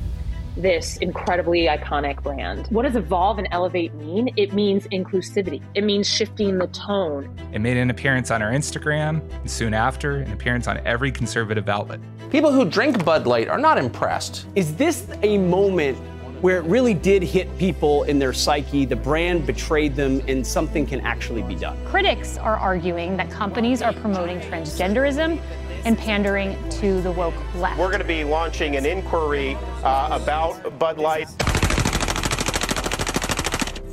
this 0.56 0.96
incredibly 0.96 1.66
iconic 1.66 2.20
brand. 2.20 2.66
What 2.70 2.82
does 2.82 2.96
evolve 2.96 3.38
and 3.38 3.46
elevate 3.52 3.94
mean? 3.94 4.30
It 4.36 4.54
means 4.54 4.88
inclusivity. 4.88 5.62
It 5.76 5.84
means 5.84 6.08
shifting 6.08 6.58
the 6.58 6.66
tone. 6.66 7.32
It 7.52 7.60
made 7.60 7.76
an 7.76 7.90
appearance 7.90 8.32
on 8.32 8.42
our 8.42 8.50
Instagram, 8.50 9.22
and 9.30 9.48
soon 9.48 9.72
after, 9.72 10.16
an 10.16 10.32
appearance 10.32 10.66
on 10.66 10.84
every 10.84 11.12
conservative 11.12 11.68
outlet. 11.68 12.00
People 12.30 12.50
who 12.50 12.64
drink 12.64 13.04
Bud 13.04 13.28
Light 13.28 13.48
are 13.48 13.60
not 13.60 13.78
impressed. 13.78 14.46
Is 14.56 14.74
this 14.74 15.06
a 15.22 15.38
moment 15.38 15.96
where 16.40 16.58
it 16.58 16.64
really 16.64 16.94
did 16.94 17.22
hit 17.22 17.56
people 17.58 18.04
in 18.04 18.18
their 18.18 18.32
psyche? 18.32 18.84
The 18.84 18.96
brand 18.96 19.46
betrayed 19.46 19.96
them, 19.96 20.22
and 20.28 20.46
something 20.46 20.86
can 20.86 21.00
actually 21.00 21.42
be 21.42 21.54
done. 21.54 21.76
Critics 21.86 22.38
are 22.38 22.56
arguing 22.56 23.16
that 23.16 23.30
companies 23.30 23.82
are 23.82 23.92
promoting 23.92 24.40
transgenderism 24.40 25.40
and 25.84 25.98
pandering 25.98 26.56
to 26.70 27.00
the 27.02 27.10
woke 27.10 27.34
left. 27.54 27.78
We're 27.78 27.88
going 27.88 28.00
to 28.00 28.06
be 28.06 28.24
launching 28.24 28.76
an 28.76 28.86
inquiry 28.86 29.56
uh, 29.82 30.18
about 30.20 30.78
Bud 30.78 30.98
Light. 30.98 31.28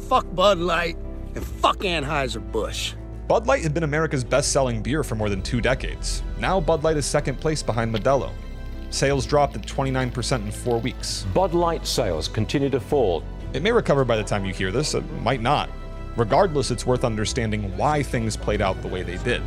Fuck 0.07 0.25
Bud 0.35 0.59
Light 0.59 0.97
and 1.33 1.43
fuck 1.43 1.79
Anheuser-Busch. 1.79 2.93
Bud 3.27 3.47
Light 3.47 3.63
had 3.63 3.73
been 3.73 3.83
America's 3.83 4.23
best 4.23 4.51
selling 4.51 4.83
beer 4.83 5.03
for 5.03 5.15
more 5.15 5.29
than 5.29 5.41
two 5.41 5.61
decades. 5.61 6.21
Now 6.39 6.59
Bud 6.61 6.83
Light 6.83 6.97
is 6.97 7.07
second 7.07 7.39
place 7.39 7.63
behind 7.63 7.93
Modelo. 7.93 8.31
Sales 8.95 9.25
dropped 9.25 9.57
at 9.57 9.61
29% 9.63 10.45
in 10.45 10.51
four 10.51 10.79
weeks. 10.79 11.25
Bud 11.33 11.53
Light 11.53 11.85
sales 11.85 12.29
continue 12.29 12.69
to 12.69 12.79
fall. 12.79 13.25
It 13.51 13.61
may 13.61 13.73
recover 13.73 14.05
by 14.05 14.15
the 14.15 14.23
time 14.23 14.45
you 14.45 14.53
hear 14.53 14.71
this, 14.71 14.93
it 14.93 15.03
might 15.21 15.41
not. 15.41 15.69
Regardless, 16.15 16.71
it's 16.71 16.85
worth 16.85 17.03
understanding 17.03 17.75
why 17.75 18.01
things 18.01 18.37
played 18.37 18.61
out 18.61 18.81
the 18.81 18.87
way 18.87 19.03
they 19.03 19.17
did. 19.17 19.41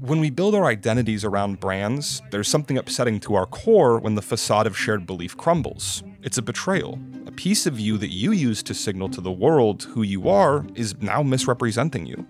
When 0.00 0.18
we 0.18 0.30
build 0.30 0.56
our 0.56 0.64
identities 0.64 1.24
around 1.24 1.60
brands, 1.60 2.22
there's 2.32 2.48
something 2.48 2.76
upsetting 2.76 3.20
to 3.20 3.36
our 3.36 3.46
core 3.46 4.00
when 4.00 4.16
the 4.16 4.20
facade 4.20 4.66
of 4.66 4.76
shared 4.76 5.06
belief 5.06 5.36
crumbles. 5.36 6.02
It's 6.24 6.38
a 6.38 6.42
betrayal. 6.42 6.98
Piece 7.36 7.66
of 7.66 7.80
you 7.80 7.98
that 7.98 8.10
you 8.10 8.32
use 8.32 8.62
to 8.64 8.74
signal 8.74 9.08
to 9.08 9.20
the 9.20 9.32
world 9.32 9.84
who 9.84 10.02
you 10.02 10.28
are 10.28 10.64
is 10.74 11.00
now 11.00 11.22
misrepresenting 11.22 12.06
you. 12.06 12.26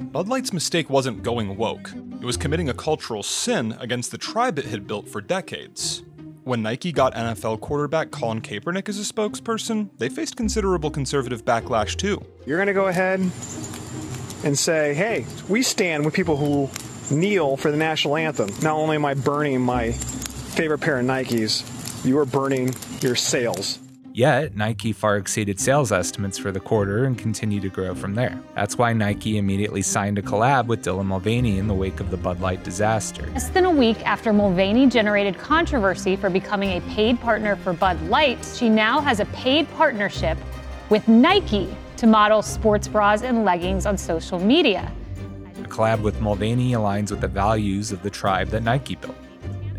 Bud 0.00 0.28
Light's 0.28 0.52
mistake 0.52 0.90
wasn't 0.90 1.22
going 1.22 1.56
woke, 1.56 1.92
it 2.20 2.24
was 2.24 2.36
committing 2.36 2.68
a 2.68 2.74
cultural 2.74 3.22
sin 3.22 3.76
against 3.78 4.10
the 4.10 4.18
tribe 4.18 4.58
it 4.58 4.64
had 4.64 4.86
built 4.86 5.08
for 5.08 5.20
decades. 5.20 6.02
When 6.42 6.62
Nike 6.62 6.90
got 6.90 7.14
NFL 7.14 7.60
quarterback 7.60 8.10
Colin 8.10 8.40
Kaepernick 8.40 8.88
as 8.88 8.98
a 8.98 9.12
spokesperson, 9.12 9.90
they 9.98 10.08
faced 10.08 10.36
considerable 10.36 10.90
conservative 10.90 11.44
backlash 11.44 11.96
too. 11.96 12.20
You're 12.46 12.56
going 12.56 12.66
to 12.66 12.72
go 12.72 12.88
ahead 12.88 13.20
and 14.42 14.58
say, 14.58 14.94
hey, 14.94 15.26
we 15.48 15.62
stand 15.62 16.04
with 16.04 16.14
people 16.14 16.36
who 16.36 16.68
kneel 17.14 17.56
for 17.56 17.70
the 17.70 17.76
national 17.76 18.16
anthem. 18.16 18.50
Not 18.62 18.74
only 18.74 18.96
am 18.96 19.04
I 19.04 19.14
burning 19.14 19.60
my 19.60 19.92
favorite 19.92 20.78
pair 20.78 20.98
of 20.98 21.06
Nikes, 21.06 21.62
you 22.04 22.18
are 22.18 22.24
burning 22.24 22.74
your 23.00 23.14
sales. 23.14 23.78
Yet, 24.12 24.56
Nike 24.56 24.92
far 24.92 25.16
exceeded 25.16 25.60
sales 25.60 25.92
estimates 25.92 26.36
for 26.36 26.50
the 26.50 26.58
quarter 26.58 27.04
and 27.04 27.16
continued 27.16 27.62
to 27.62 27.68
grow 27.68 27.94
from 27.94 28.14
there. 28.14 28.36
That's 28.56 28.76
why 28.76 28.92
Nike 28.92 29.38
immediately 29.38 29.82
signed 29.82 30.18
a 30.18 30.22
collab 30.22 30.66
with 30.66 30.84
Dylan 30.84 31.06
Mulvaney 31.06 31.58
in 31.58 31.68
the 31.68 31.74
wake 31.74 32.00
of 32.00 32.10
the 32.10 32.16
Bud 32.16 32.40
Light 32.40 32.64
disaster. 32.64 33.26
Less 33.28 33.50
than 33.50 33.66
a 33.66 33.70
week 33.70 34.04
after 34.04 34.32
Mulvaney 34.32 34.88
generated 34.88 35.38
controversy 35.38 36.16
for 36.16 36.28
becoming 36.28 36.76
a 36.76 36.80
paid 36.88 37.20
partner 37.20 37.54
for 37.56 37.72
Bud 37.72 38.02
Light, 38.08 38.44
she 38.54 38.68
now 38.68 39.00
has 39.00 39.20
a 39.20 39.26
paid 39.26 39.70
partnership 39.74 40.36
with 40.88 41.06
Nike 41.06 41.74
to 41.98 42.06
model 42.08 42.42
sports 42.42 42.88
bras 42.88 43.22
and 43.22 43.44
leggings 43.44 43.86
on 43.86 43.96
social 43.96 44.40
media. 44.40 44.90
A 45.58 45.68
collab 45.68 46.02
with 46.02 46.20
Mulvaney 46.20 46.72
aligns 46.72 47.10
with 47.12 47.20
the 47.20 47.28
values 47.28 47.92
of 47.92 48.02
the 48.02 48.10
tribe 48.10 48.48
that 48.48 48.64
Nike 48.64 48.96
built. 48.96 49.14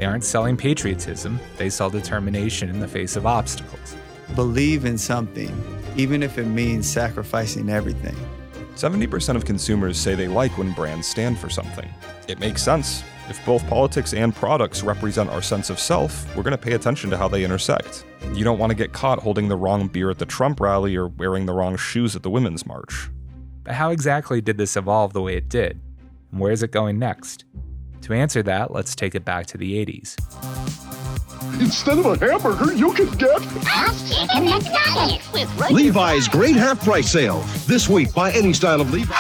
They 0.01 0.07
aren't 0.07 0.23
selling 0.23 0.57
patriotism, 0.57 1.39
they 1.57 1.69
sell 1.69 1.91
determination 1.91 2.71
in 2.71 2.79
the 2.79 2.87
face 2.87 3.15
of 3.15 3.27
obstacles. 3.27 3.95
Believe 4.33 4.85
in 4.85 4.97
something, 4.97 5.55
even 5.95 6.23
if 6.23 6.39
it 6.39 6.47
means 6.47 6.91
sacrificing 6.91 7.69
everything. 7.69 8.15
70% 8.73 9.35
of 9.35 9.45
consumers 9.45 9.99
say 9.99 10.15
they 10.15 10.27
like 10.27 10.57
when 10.57 10.73
brands 10.73 11.05
stand 11.05 11.37
for 11.37 11.51
something. 11.51 11.87
It 12.27 12.39
makes 12.39 12.63
sense. 12.63 13.03
If 13.29 13.45
both 13.45 13.63
politics 13.67 14.15
and 14.15 14.33
products 14.33 14.81
represent 14.81 15.29
our 15.29 15.43
sense 15.43 15.69
of 15.69 15.79
self, 15.79 16.25
we're 16.35 16.41
going 16.41 16.49
to 16.49 16.57
pay 16.57 16.73
attention 16.73 17.11
to 17.11 17.17
how 17.19 17.27
they 17.27 17.43
intersect. 17.43 18.03
You 18.33 18.43
don't 18.43 18.57
want 18.57 18.71
to 18.71 18.75
get 18.75 18.93
caught 18.93 19.19
holding 19.19 19.49
the 19.49 19.55
wrong 19.55 19.87
beer 19.87 20.09
at 20.09 20.17
the 20.17 20.25
Trump 20.25 20.59
rally 20.59 20.95
or 20.95 21.09
wearing 21.09 21.45
the 21.45 21.53
wrong 21.53 21.77
shoes 21.77 22.15
at 22.15 22.23
the 22.23 22.31
Women's 22.31 22.65
March. 22.65 23.11
But 23.63 23.75
how 23.75 23.91
exactly 23.91 24.41
did 24.41 24.57
this 24.57 24.75
evolve 24.75 25.13
the 25.13 25.21
way 25.21 25.35
it 25.35 25.47
did? 25.47 25.79
And 26.31 26.39
where 26.39 26.51
is 26.51 26.63
it 26.63 26.71
going 26.71 26.97
next? 26.97 27.45
To 28.03 28.13
answer 28.13 28.41
that, 28.43 28.71
let's 28.71 28.95
take 28.95 29.15
it 29.15 29.23
back 29.23 29.45
to 29.47 29.57
the 29.57 29.85
80s. 29.85 30.17
Instead 31.59 31.99
of 31.99 32.05
a 32.05 32.17
hamburger, 32.17 32.73
you 32.73 32.93
can 32.93 33.05
get 33.17 33.39
Chicken 33.41 34.47
McNuggets 34.47 35.31
with 35.33 35.71
Levi's 35.71 36.27
great 36.27 36.55
half 36.55 36.83
price 36.83 37.11
sale. 37.11 37.41
This 37.67 37.87
week, 37.87 38.13
buy 38.13 38.31
any 38.31 38.53
style 38.53 38.81
of 38.81 38.91
Levi. 38.91 39.13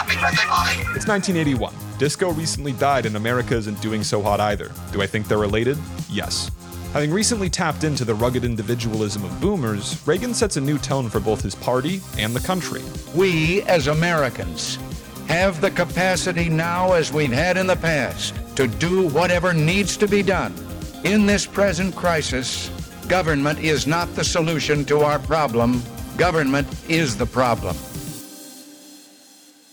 It's 0.95 1.07
1981. 1.07 1.73
Disco 1.99 2.31
recently 2.31 2.71
died 2.73 3.05
and 3.05 3.15
America 3.15 3.55
isn't 3.55 3.79
doing 3.81 4.03
so 4.03 4.21
hot 4.21 4.39
either. 4.39 4.71
Do 4.91 5.01
I 5.01 5.07
think 5.07 5.27
they're 5.27 5.37
related? 5.37 5.77
Yes. 6.09 6.49
Having 6.93 7.11
recently 7.11 7.49
tapped 7.49 7.83
into 7.83 8.03
the 8.03 8.15
rugged 8.15 8.43
individualism 8.43 9.23
of 9.23 9.39
boomers, 9.39 10.01
Reagan 10.07 10.33
sets 10.33 10.57
a 10.57 10.61
new 10.61 10.77
tone 10.77 11.09
for 11.09 11.19
both 11.19 11.41
his 11.41 11.55
party 11.55 12.01
and 12.17 12.35
the 12.35 12.39
country. 12.45 12.81
We, 13.15 13.61
as 13.63 13.87
Americans, 13.87 14.77
have 15.27 15.61
the 15.61 15.71
capacity 15.71 16.49
now, 16.49 16.93
as 16.93 17.13
we've 17.13 17.31
had 17.31 17.55
in 17.55 17.67
the 17.67 17.77
past, 17.77 18.33
to 18.55 18.67
do 18.67 19.07
whatever 19.09 19.53
needs 19.53 19.97
to 19.97 20.07
be 20.07 20.21
done. 20.21 20.53
In 21.03 21.25
this 21.25 21.45
present 21.45 21.95
crisis, 21.95 22.69
government 23.07 23.59
is 23.59 23.87
not 23.87 24.13
the 24.15 24.23
solution 24.23 24.85
to 24.85 24.99
our 24.99 25.19
problem, 25.19 25.81
government 26.17 26.67
is 26.89 27.17
the 27.17 27.25
problem. 27.25 27.75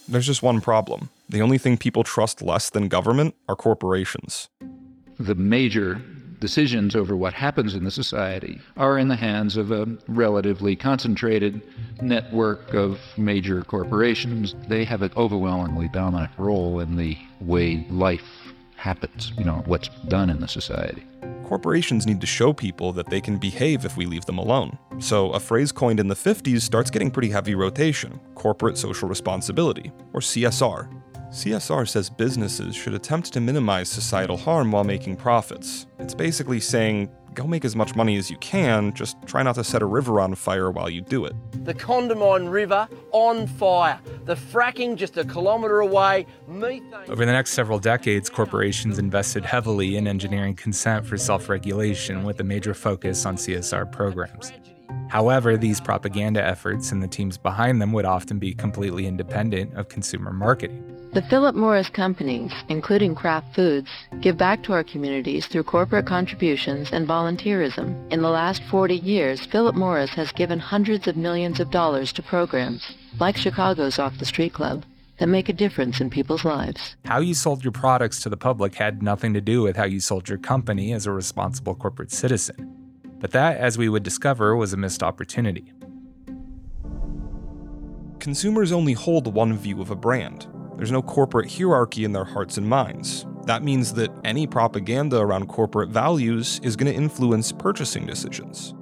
There's 0.09 0.27
just 0.27 0.43
one 0.43 0.61
problem. 0.61 1.11
The 1.29 1.43
only 1.43 1.59
thing 1.59 1.77
people 1.77 2.03
trust 2.03 2.41
less 2.41 2.71
than 2.71 2.89
government 2.89 3.35
are 3.49 3.57
corporations. 3.57 4.49
The 5.19 5.35
major 5.35 6.01
decisions 6.41 6.95
over 6.95 7.17
what 7.17 7.35
happens 7.35 7.75
in 7.75 7.85
the 7.85 7.91
society 7.91 8.61
are 8.77 8.99
in 8.99 9.09
the 9.09 9.17
hands 9.17 9.57
of 9.57 9.71
a 9.71 9.87
relatively 10.07 10.77
concentrated 10.77 11.61
network 12.01 12.73
of 12.75 12.99
major 13.17 13.63
corporations. 13.63 14.55
They 14.69 14.85
have 14.85 15.03
an 15.03 15.13
overwhelmingly 15.17 15.89
dominant 15.89 16.31
role 16.39 16.81
in 16.81 16.97
the 16.97 17.19
way 17.41 17.87
life 17.91 18.25
happens, 18.79 19.33
you 19.37 19.45
know, 19.45 19.63
what's 19.67 19.89
done 20.07 20.31
in 20.31 20.41
the 20.41 20.49
society. 20.49 21.03
Corporations 21.45 22.07
need 22.07 22.21
to 22.21 22.27
show 22.27 22.53
people 22.53 22.93
that 22.93 23.09
they 23.11 23.21
can 23.21 23.37
behave 23.37 23.85
if 23.85 23.97
we 23.97 24.07
leave 24.07 24.25
them 24.27 24.39
alone. 24.39 24.79
So, 24.99 25.33
a 25.33 25.41
phrase 25.41 25.73
coined 25.73 25.99
in 25.99 26.07
the 26.07 26.15
50s 26.15 26.61
starts 26.61 26.91
getting 26.91 27.11
pretty 27.11 27.31
heavy 27.31 27.55
rotation 27.55 28.21
corporate 28.35 28.79
social 28.79 29.09
responsibility, 29.09 29.91
or 30.13 30.21
CSR. 30.21 30.89
CSR 31.31 31.89
says 31.89 32.09
businesses 32.09 32.75
should 32.77 32.95
attempt 32.95 33.33
to 33.33 33.41
minimize 33.41 33.91
societal 33.91 34.37
harm 34.37 34.71
while 34.71 34.85
making 34.85 35.17
profits. 35.17 35.87
It's 35.99 36.15
basically 36.15 36.61
saying, 36.61 37.11
go 37.39 37.47
make 37.47 37.65
as 37.65 37.77
much 37.77 37.95
money 37.95 38.17
as 38.17 38.31
you 38.31 38.37
can, 38.39 38.93
just 38.95 39.17
try 39.25 39.45
not 39.45 39.55
to 39.55 39.63
set 39.63 39.81
a 39.81 39.87
river 39.87 40.21
on 40.21 40.35
fire 40.35 40.73
while 40.73 40.91
you 40.91 41.01
do 41.01 41.25
it. 41.25 41.33
The 41.65 41.73
Condamine 41.73 42.51
River 42.51 42.89
on 43.13 43.47
fire. 43.47 44.01
The 44.25 44.35
fracking 44.35 44.97
just 44.97 45.17
a 45.17 45.25
kilometre 45.25 45.79
away. 45.79 46.27
Methane. 46.49 46.93
Over 47.09 47.25
the 47.25 47.33
next 47.33 47.53
several 47.53 47.79
decades, 47.79 48.29
corporations 48.29 48.99
invested 48.99 49.45
heavily 49.45 49.97
in 49.97 50.09
engineering 50.09 50.57
consent 50.57 51.07
for 51.07 51.17
self 51.17 51.49
regulation 51.49 52.25
with 52.25 52.41
a 52.41 52.45
major 52.45 52.75
focus 52.75 53.25
on 53.25 53.37
CSR 53.37 53.93
programs. 53.93 54.53
However, 55.09 55.57
these 55.57 55.81
propaganda 55.81 56.45
efforts 56.45 56.91
and 56.91 57.01
the 57.01 57.09
teams 57.09 57.39
behind 57.39 57.81
them 57.81 57.93
would 57.93 58.05
often 58.05 58.39
be 58.39 58.53
completely 58.53 59.07
independent 59.07 59.75
of 59.75 59.89
consumer 59.89 60.33
marketing. 60.33 60.98
The 61.15 61.23
Philip 61.23 61.55
Morris 61.55 61.89
companies, 61.89 62.53
including 62.69 63.15
Kraft 63.15 63.55
Foods, 63.55 63.89
give 64.21 64.37
back 64.37 64.63
to 64.65 64.75
our 64.75 64.85
communities 64.85 65.47
through 65.47 65.63
corporate 65.63 66.05
contributions 66.05 66.93
and 66.93 67.09
volunteerism. 67.09 68.13
In 68.13 68.21
the 68.21 68.29
last 68.29 68.63
40 68.65 68.97
years, 68.97 69.47
Philip 69.47 69.75
Morris 69.75 70.11
has 70.11 70.33
given 70.33 70.59
hundreds 70.59 71.09
of 71.09 71.17
millions 71.17 71.61
of 71.61 71.71
dollars 71.71 72.13
to 72.13 72.23
programs, 72.23 72.95
like 73.19 73.39
Chicago's 73.39 73.99
Off 73.99 74.19
the 74.19 74.27
Street 74.27 74.53
Club, 74.53 74.85
that 75.19 75.29
make 75.29 75.49
a 75.49 75.55
difference 75.55 75.99
in 75.99 76.11
people's 76.11 76.45
lives. 76.45 76.95
How 77.07 77.21
you 77.21 77.33
sold 77.33 77.65
your 77.65 77.73
products 77.73 78.21
to 78.21 78.29
the 78.29 78.37
public 78.37 78.75
had 78.75 79.03
nothing 79.03 79.33
to 79.33 79.41
do 79.41 79.63
with 79.63 79.77
how 79.77 79.87
you 79.87 80.01
sold 80.01 80.29
your 80.29 80.39
company 80.39 80.93
as 80.93 81.07
a 81.07 81.11
responsible 81.11 81.75
corporate 81.75 82.13
citizen. 82.13 82.75
But 83.19 83.31
that, 83.31 83.57
as 83.57 83.79
we 83.79 83.89
would 83.89 84.03
discover, 84.03 84.55
was 84.55 84.75
a 84.75 84.77
missed 84.77 85.03
opportunity. 85.03 85.73
Consumers 88.21 88.73
only 88.73 88.93
hold 88.93 89.33
one 89.33 89.57
view 89.57 89.81
of 89.81 89.91
a 89.91 89.97
brand. 89.97 90.47
There's 90.79 90.93
no 90.93 91.03
corporate 91.03 91.53
hierarchy 91.53 92.05
in 92.05 92.13
their 92.13 92.25
hearts 92.25 92.57
and 92.57 92.69
minds. 92.69 93.27
That 93.47 93.65
means 93.65 93.95
that 93.95 94.13
any 94.23 94.47
propaganda 94.47 95.19
around 95.19 95.49
corporate 95.49 95.89
values 95.89 96.61
is 96.63 96.77
going 96.77 96.91
to 96.91 96.97
influence 96.97 97.51
purchasing 97.51 98.07
decisions. 98.07 98.75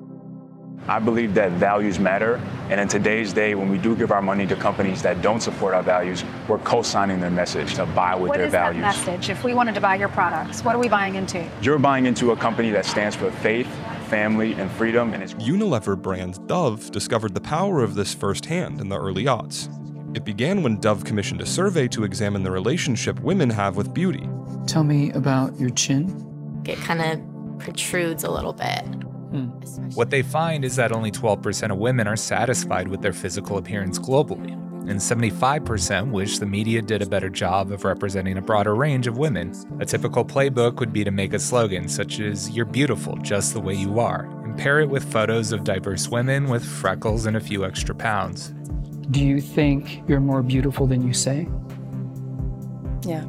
I 0.89 0.99
believe 0.99 1.33
that 1.35 1.53
values 1.53 1.99
matter, 1.99 2.37
and 2.69 2.79
in 2.79 2.87
today's 2.87 3.33
day, 3.33 3.55
when 3.55 3.71
we 3.71 3.79
do 3.79 3.97
give 3.97 4.13
our 4.13 4.21
money 4.21 4.47
to 4.47 4.55
companies 4.55 5.01
that 5.03 5.23
don't 5.23 5.41
support 5.41 5.73
our 5.73 5.83
values, 5.83 6.23
we're 6.49 6.59
co-signing 6.59 7.19
their 7.19 7.31
message 7.31 7.75
to 7.77 7.87
buy 7.87 8.15
with 8.15 8.29
what 8.29 8.37
their 8.37 8.47
is 8.47 8.53
values. 8.53 8.83
that 8.83 9.07
message? 9.07 9.31
If 9.31 9.43
we 9.43 9.55
wanted 9.55 9.75
to 9.75 9.81
buy 9.81 9.97
your 9.97 10.11
products, 10.11 10.63
what 10.63 10.75
are 10.75 10.79
we 10.79 10.89
buying 10.89 11.15
into? 11.15 11.49
You're 11.63 11.79
buying 11.79 12.05
into 12.05 12.33
a 12.33 12.37
company 12.37 12.71
that 12.73 12.85
stands 12.85 13.17
for 13.17 13.31
faith, 13.31 13.69
family, 14.09 14.53
and 14.53 14.71
freedom, 14.73 15.15
and 15.15 15.23
it's 15.23 15.33
Unilever 15.35 16.01
brand 16.01 16.47
Dove 16.47 16.91
discovered 16.91 17.33
the 17.33 17.41
power 17.41 17.83
of 17.83 17.95
this 17.95 18.13
firsthand 18.13 18.81
in 18.83 18.91
the 18.91 18.99
early 19.01 19.25
aughts. 19.25 19.71
It 20.17 20.25
began 20.25 20.63
when 20.63 20.81
Dove 20.81 21.05
commissioned 21.05 21.43
a 21.43 21.47
survey 21.47 21.89
to 21.89 22.03
examine 22.03 22.43
the 22.43 22.51
relationship 22.51 23.21
women 23.21 23.51
have 23.51 23.77
with 23.77 23.93
beauty. 23.93 24.27
Tell 24.67 24.83
me 24.83 25.13
about 25.13 25.61
your 25.61 25.69
chin. 25.69 26.63
It 26.65 26.79
kind 26.79 27.03
of 27.03 27.59
protrudes 27.59 28.25
a 28.25 28.31
little 28.31 28.55
bit. 28.55 28.81
Hmm. 28.81 29.49
What 29.93 30.09
they 30.09 30.23
find 30.23 30.65
is 30.65 30.75
that 30.77 30.91
only 30.91 31.13
12% 31.13 31.71
of 31.71 31.77
women 31.77 32.07
are 32.07 32.17
satisfied 32.17 32.89
with 32.89 33.03
their 33.03 33.13
physical 33.13 33.59
appearance 33.59 33.99
globally, 33.99 34.53
and 34.89 34.99
75% 34.99 36.11
wish 36.11 36.39
the 36.39 36.47
media 36.47 36.81
did 36.81 37.03
a 37.03 37.07
better 37.07 37.29
job 37.29 37.71
of 37.71 37.85
representing 37.85 38.39
a 38.39 38.43
broader 38.43 38.75
range 38.75 39.07
of 39.07 39.19
women. 39.19 39.53
A 39.81 39.85
typical 39.85 40.25
playbook 40.25 40.81
would 40.81 40.95
be 40.95 41.05
to 41.05 41.11
make 41.11 41.35
a 41.35 41.39
slogan 41.39 41.91
such 41.91 42.21
as, 42.21 42.49
You're 42.49 42.65
beautiful 42.65 43.17
just 43.19 43.53
the 43.53 43.61
way 43.61 43.75
you 43.75 44.01
are, 44.01 44.25
and 44.45 44.57
pair 44.57 44.81
it 44.81 44.89
with 44.89 45.13
photos 45.13 45.53
of 45.53 45.63
diverse 45.63 46.09
women 46.09 46.49
with 46.49 46.65
freckles 46.65 47.27
and 47.27 47.37
a 47.37 47.41
few 47.41 47.67
extra 47.67 47.95
pounds. 47.95 48.55
Do 49.11 49.25
you 49.25 49.41
think 49.41 50.03
you're 50.09 50.21
more 50.21 50.43
beautiful 50.43 50.87
than 50.87 51.07
you 51.07 51.13
say? 51.13 51.49
Yeah. 53.03 53.23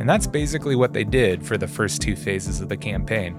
And 0.00 0.08
that's 0.08 0.26
basically 0.26 0.76
what 0.76 0.92
they 0.92 1.04
did 1.04 1.44
for 1.44 1.56
the 1.56 1.68
first 1.68 2.02
two 2.02 2.16
phases 2.16 2.60
of 2.60 2.68
the 2.68 2.76
campaign. 2.76 3.36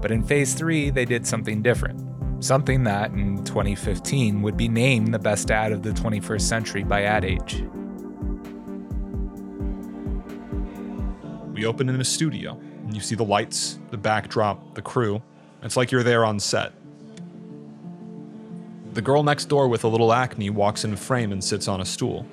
But 0.00 0.10
in 0.10 0.22
phase 0.22 0.54
three, 0.54 0.90
they 0.90 1.04
did 1.04 1.26
something 1.26 1.62
different. 1.62 2.00
Something 2.44 2.84
that, 2.84 3.10
in 3.12 3.42
2015, 3.44 4.42
would 4.42 4.56
be 4.56 4.68
named 4.68 5.14
the 5.14 5.18
best 5.18 5.50
ad 5.50 5.72
of 5.72 5.82
the 5.82 5.90
21st 5.90 6.42
century 6.42 6.84
by 6.84 7.02
Ad 7.02 7.24
Age. 7.24 7.64
We 11.52 11.64
open 11.64 11.88
in 11.88 12.00
a 12.00 12.04
studio, 12.04 12.58
and 12.84 12.94
you 12.94 13.00
see 13.00 13.14
the 13.14 13.24
lights, 13.24 13.78
the 13.90 13.96
backdrop, 13.96 14.74
the 14.74 14.82
crew. 14.82 15.22
It's 15.62 15.76
like 15.76 15.90
you're 15.90 16.02
there 16.02 16.24
on 16.24 16.38
set. 16.38 16.72
The 18.94 19.02
girl 19.02 19.24
next 19.24 19.46
door 19.46 19.66
with 19.66 19.82
a 19.82 19.88
little 19.88 20.12
acne 20.12 20.50
walks 20.50 20.84
in 20.84 20.94
frame 20.94 21.32
and 21.32 21.42
sits 21.42 21.66
on 21.66 21.80
a 21.80 21.84
stool. 21.84 22.24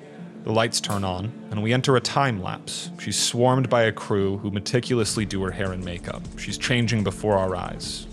The 0.44 0.52
lights 0.52 0.80
turn 0.80 1.02
on, 1.02 1.32
and 1.50 1.60
we 1.60 1.72
enter 1.72 1.96
a 1.96 2.00
time 2.00 2.40
lapse. 2.40 2.92
She's 3.00 3.18
swarmed 3.18 3.68
by 3.68 3.82
a 3.82 3.92
crew 3.92 4.38
who 4.38 4.52
meticulously 4.52 5.24
do 5.24 5.42
her 5.42 5.50
hair 5.50 5.72
and 5.72 5.84
makeup. 5.84 6.22
She's 6.38 6.56
changing 6.56 7.02
before 7.02 7.36
our 7.36 7.56
eyes. 7.56 8.06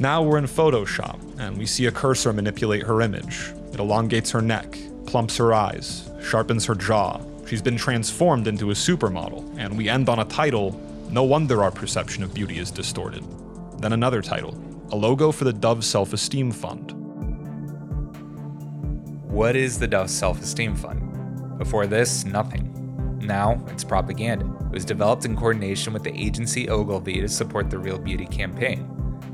Now 0.00 0.20
we're 0.20 0.38
in 0.38 0.46
Photoshop, 0.46 1.20
and 1.38 1.56
we 1.56 1.64
see 1.64 1.86
a 1.86 1.92
cursor 1.92 2.32
manipulate 2.32 2.82
her 2.82 3.02
image. 3.02 3.52
It 3.72 3.78
elongates 3.78 4.32
her 4.32 4.42
neck, 4.42 4.76
plumps 5.06 5.36
her 5.36 5.54
eyes, 5.54 6.10
sharpens 6.20 6.64
her 6.66 6.74
jaw. 6.74 7.20
She's 7.46 7.62
been 7.62 7.76
transformed 7.76 8.48
into 8.48 8.72
a 8.72 8.74
supermodel, 8.74 9.58
and 9.58 9.78
we 9.78 9.88
end 9.88 10.08
on 10.08 10.18
a 10.18 10.24
title 10.24 10.72
No 11.08 11.22
wonder 11.22 11.62
our 11.62 11.70
perception 11.70 12.24
of 12.24 12.34
beauty 12.34 12.58
is 12.58 12.72
distorted. 12.72 13.22
Then 13.78 13.92
another 13.92 14.22
title, 14.22 14.60
a 14.90 14.96
logo 14.96 15.30
for 15.30 15.44
the 15.44 15.52
Dove 15.52 15.84
Self 15.84 16.12
Esteem 16.12 16.50
Fund. 16.50 17.01
What 19.32 19.56
is 19.56 19.78
the 19.78 19.88
Dove 19.88 20.10
Self 20.10 20.42
Esteem 20.42 20.76
Fund? 20.76 21.58
Before 21.58 21.86
this, 21.86 22.26
nothing. 22.26 22.68
Now, 23.22 23.64
it's 23.68 23.82
propaganda. 23.82 24.44
It 24.66 24.72
was 24.72 24.84
developed 24.84 25.24
in 25.24 25.36
coordination 25.36 25.94
with 25.94 26.02
the 26.02 26.14
agency 26.14 26.68
Ogilvy 26.68 27.18
to 27.22 27.28
support 27.28 27.70
the 27.70 27.78
Real 27.78 27.98
Beauty 27.98 28.26
campaign, 28.26 28.86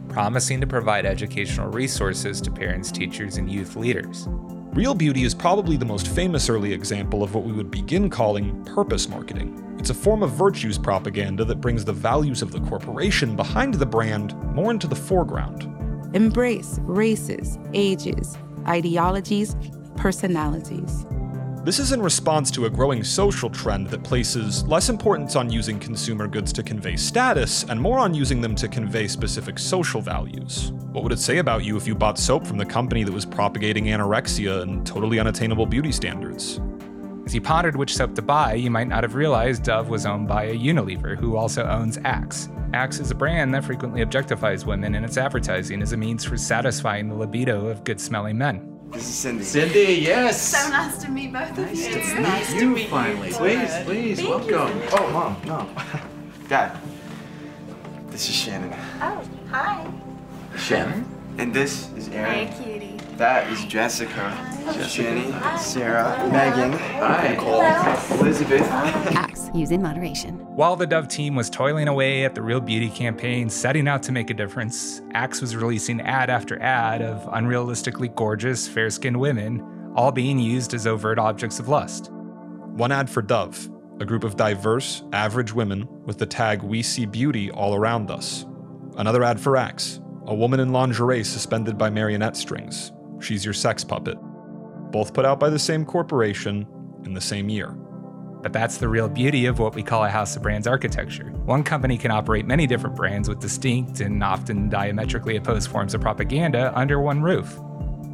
promising 0.09 0.61
to 0.61 0.69
provide 0.69 1.05
educational 1.05 1.69
resources 1.73 2.41
to 2.43 2.51
parents, 2.53 2.93
teachers, 2.93 3.39
and 3.39 3.51
youth 3.51 3.75
leaders. 3.75 4.29
Real 4.73 4.95
Beauty 4.95 5.25
is 5.25 5.35
probably 5.35 5.77
the 5.77 5.85
most 5.85 6.07
famous 6.07 6.49
early 6.49 6.73
example 6.73 7.25
of 7.25 7.35
what 7.35 7.43
we 7.43 7.53
would 7.53 7.73
begin 7.73 8.09
calling 8.09 8.65
purpose 8.67 9.09
marketing. 9.09 9.77
It's 9.81 9.91
a 9.91 9.95
form 9.95 10.23
of 10.23 10.31
virtues 10.31 10.79
propaganda 10.79 11.45
that 11.45 11.61
brings 11.61 11.85
the 11.85 11.93
values 11.93 12.41
of 12.41 12.53
the 12.53 12.61
corporation 12.61 13.35
behind 13.35 13.75
the 13.75 13.87
brand 13.87 14.37
more 14.55 14.71
into 14.71 14.87
the 14.87 14.95
foreground. 14.95 15.65
Embrace 16.15 16.79
races, 16.83 17.59
ages, 17.75 18.39
ideologies, 18.69 19.57
personalities. 19.99 21.05
This 21.65 21.79
is 21.79 21.93
in 21.93 22.01
response 22.01 22.51
to 22.53 22.65
a 22.65 22.71
growing 22.71 23.05
social 23.05 23.51
trend 23.51 23.89
that 23.89 24.03
places 24.03 24.65
less 24.67 24.89
importance 24.89 25.37
on 25.37 25.51
using 25.51 25.79
consumer 25.79 26.27
goods 26.27 26.51
to 26.55 26.63
convey 26.63 26.97
status 26.97 27.65
and 27.65 27.79
more 27.79 27.99
on 27.99 28.15
using 28.15 28.41
them 28.41 28.55
to 28.55 28.69
convey 28.69 29.07
specific 29.07 29.59
social 29.59 30.01
values. 30.01 30.73
What 30.93 31.03
would 31.03 31.13
it 31.13 31.19
say 31.19 31.39
about 31.39 31.65
you 31.65 31.77
if 31.77 31.87
you 31.87 31.95
bought 31.95 32.19
soap 32.19 32.47
from 32.47 32.57
the 32.57 32.65
company 32.65 33.05
that 33.05 33.13
was 33.13 33.27
propagating 33.27 33.87
anorexia 33.87 34.63
and 34.63 34.87
totally 34.87 35.19
unattainable 35.19 35.67
beauty 35.67 35.93
standards? 35.93 36.61
As 37.27 37.35
you 37.35 37.43
pondered 37.43 37.77
which 37.77 37.95
soap 37.95 38.15
to 38.15 38.23
buy, 38.23 38.55
you 38.55 38.71
might 38.71 38.89
not 38.89 39.05
have 39.05 39.15
realized 39.15 39.65
Dove 39.65 39.91
was 39.91 40.07
owned 40.07 40.29
by 40.29 40.45
a 40.45 40.57
Unilever 40.57 41.19
who 41.19 41.37
also 41.37 41.67
owns 41.67 41.99
Axe. 42.05 42.49
Axe 42.73 43.01
is 43.01 43.11
a 43.11 43.15
brand 43.15 43.53
that 43.53 43.65
frequently 43.65 44.03
objectifies 44.03 44.65
women 44.65 44.95
in 44.95 45.05
its 45.05 45.19
advertising 45.19 45.83
as 45.83 45.93
a 45.93 45.97
means 45.99 46.25
for 46.25 46.39
satisfying 46.39 47.09
the 47.09 47.15
libido 47.15 47.67
of 47.67 47.85
good 47.85 48.01
smelling 48.01 48.39
men. 48.39 48.78
This 48.93 49.09
is 49.09 49.15
Cindy. 49.15 49.45
Cindy, 49.45 49.95
yes. 50.03 50.41
So 50.41 50.71
nice 50.71 50.97
to 51.03 51.11
meet 51.11 51.33
both 51.33 51.51
of 51.51 51.59
you. 51.75 51.87
It's 51.89 52.15
nice 52.15 52.53
to 52.55 52.67
meet 52.67 52.83
you 52.85 52.89
finally. 52.89 53.31
Please, 53.31 53.71
please, 53.85 54.19
Thank 54.21 54.51
welcome. 54.51 54.79
you. 54.79 54.89
Oh, 54.93 55.11
mom, 55.13 55.37
no. 55.45 55.69
Dad, 56.49 56.79
this 58.11 58.29
is 58.29 58.35
Shannon. 58.35 58.73
Oh, 59.03 59.23
hi. 59.51 59.87
Shannon. 60.57 61.07
And 61.37 61.53
this 61.53 61.93
is 61.93 62.09
Aaron. 62.09 62.49
Hey, 62.49 62.65
cutie. 62.65 62.97
That 63.17 63.53
is 63.53 63.65
Jessica. 63.67 64.37
Jenny, 64.89 65.33
Sarah, 65.59 66.29
Megan, 66.33 66.73
Hi. 66.73 67.29
Nicole, 67.29 67.63
Elizabeth. 68.21 69.25
Axe. 69.49 69.59
Use 69.59 69.71
in 69.71 69.83
moderation. 69.83 70.35
While 70.55 70.77
the 70.77 70.87
Dove 70.87 71.09
team 71.09 71.35
was 71.35 71.51
toiling 71.51 71.89
away 71.89 72.25
at 72.25 72.35
the 72.35 72.43
Real 72.43 72.61
Beauty 72.61 72.89
campaign, 72.89 73.49
setting 73.49 73.89
out 73.89 74.03
to 74.05 74.13
make 74.13 74.31
a 74.31 74.35
difference, 74.35 75.03
Axe 75.13 75.41
was 75.41 75.57
releasing 75.57 76.01
ad 76.01 76.31
after 76.31 76.61
ad 76.63 77.03
of 77.03 77.23
unrealistically 77.33 78.15
gorgeous, 78.15 78.69
fair 78.69 78.91
skinned 78.91 79.19
women, 79.19 79.93
all 79.95 80.13
being 80.13 80.39
used 80.39 80.75
as 80.75 80.87
overt 80.87 81.19
objects 81.19 81.59
of 81.59 81.69
lust. 81.69 82.11
One 82.13 82.93
ad 82.93 83.11
for 83.11 83.23
Dove, 83.23 83.69
a 84.01 84.05
group 84.05 84.25
of 84.25 84.37
diverse, 84.37 85.03
average 85.13 85.53
women 85.53 85.89
with 86.05 86.19
the 86.19 86.27
tag 86.27 86.63
We 86.63 86.83
See 86.83 87.07
Beauty 87.07 87.51
all 87.51 87.75
around 87.75 88.11
us. 88.11 88.47
Another 88.97 89.25
ad 89.25 89.41
for 89.41 89.57
Axe, 89.57 90.01
a 90.27 90.35
woman 90.35 90.61
in 90.61 90.73
lingerie 90.73 91.25
suspended 91.25 91.79
by 91.79 91.91
marionette 91.91 92.37
strings. 92.37 92.93
She's 93.21 93.45
your 93.45 93.55
sex 93.55 93.83
puppet. 93.83 94.19
Both 94.93 95.13
put 95.13 95.25
out 95.25 95.41
by 95.41 95.51
the 95.51 95.59
same 95.59 95.85
corporation 95.85 96.67
in 97.05 97.15
the 97.15 97.21
same 97.21 97.49
year. 97.49 97.77
But 98.43 98.53
that's 98.53 98.79
the 98.79 98.89
real 98.89 99.09
beauty 99.09 99.47
of 99.47 99.59
what 99.59 99.75
we 99.75 99.83
call 99.83 100.05
a 100.05 100.09
house 100.09 100.37
of 100.37 100.43
brands 100.43 100.67
architecture. 100.67 101.31
One 101.45 101.63
company 101.63 101.99
can 101.99 102.11
operate 102.11 102.47
many 102.47 102.67
different 102.67 102.95
brands 102.95 103.29
with 103.29 103.41
distinct 103.41 104.01
and 104.01 104.23
often 104.23 104.69
diametrically 104.69 105.37
opposed 105.37 105.71
forms 105.71 105.95
of 105.95 106.01
propaganda 106.01 106.73
under 106.77 107.01
one 107.01 107.23
roof. 107.23 107.59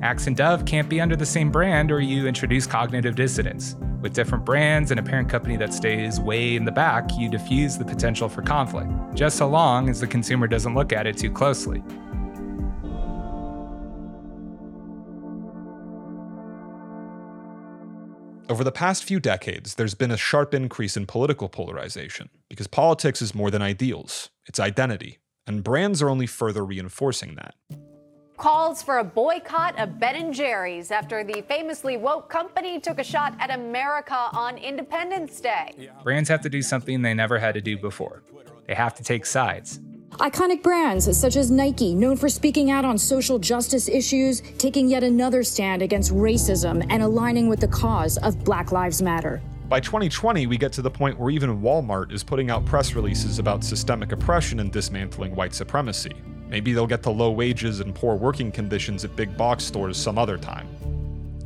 Axe 0.02 0.26
and 0.26 0.36
Dove 0.36 0.66
can't 0.66 0.88
be 0.88 1.00
under 1.00 1.16
the 1.16 1.26
same 1.26 1.50
brand 1.50 1.90
or 1.90 2.00
you 2.00 2.26
introduce 2.26 2.66
cognitive 2.66 3.16
dissonance. 3.16 3.76
With 4.00 4.12
different 4.12 4.44
brands 4.44 4.90
and 4.90 5.00
a 5.00 5.02
parent 5.02 5.30
company 5.30 5.56
that 5.56 5.72
stays 5.72 6.20
way 6.20 6.56
in 6.56 6.64
the 6.66 6.72
back, 6.72 7.08
you 7.16 7.30
diffuse 7.30 7.78
the 7.78 7.86
potential 7.86 8.28
for 8.28 8.42
conflict, 8.42 8.90
just 9.14 9.38
so 9.38 9.48
long 9.48 9.88
as 9.88 10.00
the 10.00 10.06
consumer 10.06 10.46
doesn't 10.46 10.74
look 10.74 10.92
at 10.92 11.06
it 11.06 11.16
too 11.16 11.30
closely. 11.30 11.82
Over 18.54 18.62
the 18.62 18.70
past 18.70 19.02
few 19.02 19.18
decades, 19.18 19.74
there's 19.74 19.94
been 19.94 20.12
a 20.12 20.16
sharp 20.16 20.54
increase 20.54 20.96
in 20.96 21.06
political 21.06 21.48
polarization 21.48 22.28
because 22.48 22.68
politics 22.68 23.20
is 23.20 23.34
more 23.34 23.50
than 23.50 23.62
ideals, 23.62 24.30
it's 24.46 24.60
identity, 24.60 25.18
and 25.44 25.64
brands 25.64 26.00
are 26.00 26.08
only 26.08 26.28
further 26.28 26.64
reinforcing 26.64 27.34
that. 27.34 27.56
Calls 28.36 28.80
for 28.80 28.98
a 28.98 29.02
boycott 29.02 29.76
of 29.76 29.98
Ben 29.98 30.32
& 30.32 30.32
Jerry's 30.32 30.92
after 30.92 31.24
the 31.24 31.42
famously 31.48 31.96
woke 31.96 32.28
company 32.28 32.78
took 32.78 33.00
a 33.00 33.02
shot 33.02 33.34
at 33.40 33.50
America 33.50 34.28
on 34.32 34.56
Independence 34.56 35.40
Day. 35.40 35.90
Brands 36.04 36.28
have 36.28 36.42
to 36.42 36.48
do 36.48 36.62
something 36.62 37.02
they 37.02 37.12
never 37.12 37.40
had 37.40 37.54
to 37.54 37.60
do 37.60 37.76
before. 37.76 38.22
They 38.68 38.74
have 38.74 38.94
to 38.94 39.02
take 39.02 39.26
sides. 39.26 39.80
Iconic 40.18 40.62
brands 40.62 41.18
such 41.18 41.34
as 41.34 41.50
Nike, 41.50 41.92
known 41.92 42.16
for 42.16 42.28
speaking 42.28 42.70
out 42.70 42.84
on 42.84 42.96
social 42.96 43.36
justice 43.36 43.88
issues, 43.88 44.42
taking 44.58 44.88
yet 44.88 45.02
another 45.02 45.42
stand 45.42 45.82
against 45.82 46.12
racism 46.12 46.86
and 46.88 47.02
aligning 47.02 47.48
with 47.48 47.58
the 47.58 47.66
cause 47.66 48.16
of 48.18 48.44
Black 48.44 48.70
Lives 48.70 49.02
Matter. 49.02 49.42
By 49.68 49.80
2020, 49.80 50.46
we 50.46 50.56
get 50.56 50.72
to 50.74 50.82
the 50.82 50.90
point 50.90 51.18
where 51.18 51.30
even 51.30 51.60
Walmart 51.60 52.12
is 52.12 52.22
putting 52.22 52.48
out 52.48 52.64
press 52.64 52.94
releases 52.94 53.40
about 53.40 53.64
systemic 53.64 54.12
oppression 54.12 54.60
and 54.60 54.70
dismantling 54.70 55.34
white 55.34 55.52
supremacy. 55.52 56.12
Maybe 56.48 56.72
they'll 56.72 56.86
get 56.86 57.02
to 57.04 57.10
low 57.10 57.32
wages 57.32 57.80
and 57.80 57.92
poor 57.92 58.14
working 58.14 58.52
conditions 58.52 59.04
at 59.04 59.16
big 59.16 59.36
box 59.36 59.64
stores 59.64 59.96
some 59.96 60.16
other 60.16 60.38
time. 60.38 60.68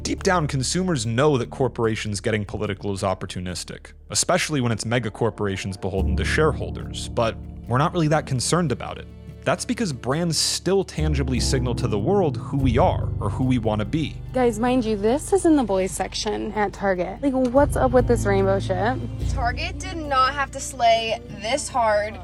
Deep 0.02 0.22
down, 0.22 0.46
consumers 0.46 1.06
know 1.06 1.38
that 1.38 1.48
corporations 1.48 2.20
getting 2.20 2.44
political 2.44 2.92
is 2.92 3.02
opportunistic, 3.02 3.92
especially 4.10 4.60
when 4.60 4.72
it's 4.72 4.84
mega 4.84 5.10
corporations 5.10 5.76
beholden 5.76 6.16
to 6.16 6.24
shareholders, 6.24 7.08
but 7.08 7.36
we're 7.68 7.78
not 7.78 7.92
really 7.92 8.08
that 8.08 8.26
concerned 8.26 8.72
about 8.72 8.98
it. 8.98 9.06
That's 9.44 9.64
because 9.64 9.92
brands 9.92 10.36
still 10.36 10.84
tangibly 10.84 11.40
signal 11.40 11.74
to 11.76 11.88
the 11.88 11.98
world 11.98 12.36
who 12.36 12.58
we 12.58 12.76
are 12.76 13.08
or 13.20 13.30
who 13.30 13.44
we 13.44 13.58
want 13.58 13.78
to 13.78 13.84
be. 13.84 14.16
Guys, 14.34 14.58
mind 14.58 14.84
you, 14.84 14.96
this 14.96 15.32
is 15.32 15.46
in 15.46 15.56
the 15.56 15.62
boys 15.62 15.90
section 15.90 16.52
at 16.52 16.72
Target. 16.72 17.22
Like, 17.22 17.32
what's 17.32 17.76
up 17.76 17.92
with 17.92 18.06
this 18.06 18.26
rainbow 18.26 18.58
shit? 18.58 18.98
Target 19.30 19.78
did 19.78 19.96
not 19.96 20.34
have 20.34 20.50
to 20.50 20.60
slay 20.60 21.20
this 21.42 21.68
hard. 21.68 22.18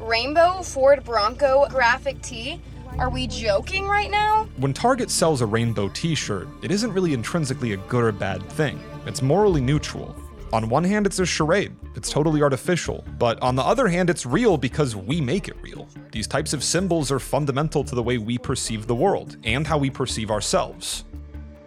Rainbow 0.00 0.62
Ford 0.62 1.04
Bronco 1.04 1.66
graphic 1.68 2.20
tee? 2.22 2.60
Are 2.98 3.10
we 3.10 3.26
joking 3.26 3.86
right 3.86 4.10
now? 4.10 4.48
When 4.56 4.72
Target 4.72 5.10
sells 5.10 5.42
a 5.42 5.46
rainbow 5.46 5.88
t 5.88 6.14
shirt, 6.14 6.48
it 6.62 6.70
isn't 6.70 6.92
really 6.92 7.12
intrinsically 7.12 7.72
a 7.72 7.76
good 7.76 8.04
or 8.04 8.12
bad 8.12 8.42
thing, 8.50 8.80
it's 9.04 9.20
morally 9.20 9.60
neutral. 9.60 10.14
On 10.52 10.68
one 10.68 10.84
hand, 10.84 11.06
it's 11.06 11.18
a 11.18 11.26
charade. 11.26 11.74
It's 11.96 12.10
totally 12.10 12.42
artificial. 12.42 13.04
But 13.18 13.42
on 13.42 13.56
the 13.56 13.64
other 13.64 13.88
hand, 13.88 14.08
it's 14.08 14.24
real 14.24 14.56
because 14.56 14.94
we 14.94 15.20
make 15.20 15.48
it 15.48 15.60
real. 15.60 15.88
These 16.12 16.28
types 16.28 16.52
of 16.52 16.62
symbols 16.62 17.10
are 17.10 17.18
fundamental 17.18 17.82
to 17.84 17.94
the 17.94 18.02
way 18.02 18.18
we 18.18 18.38
perceive 18.38 18.86
the 18.86 18.94
world 18.94 19.36
and 19.44 19.66
how 19.66 19.76
we 19.76 19.90
perceive 19.90 20.30
ourselves. 20.30 21.04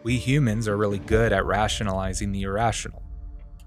We 0.04 0.18
humans 0.18 0.68
are 0.68 0.78
really 0.78 1.00
good 1.00 1.34
at 1.34 1.46
rationalizing 1.46 2.32
the 2.32 2.44
irrational. 2.44 3.04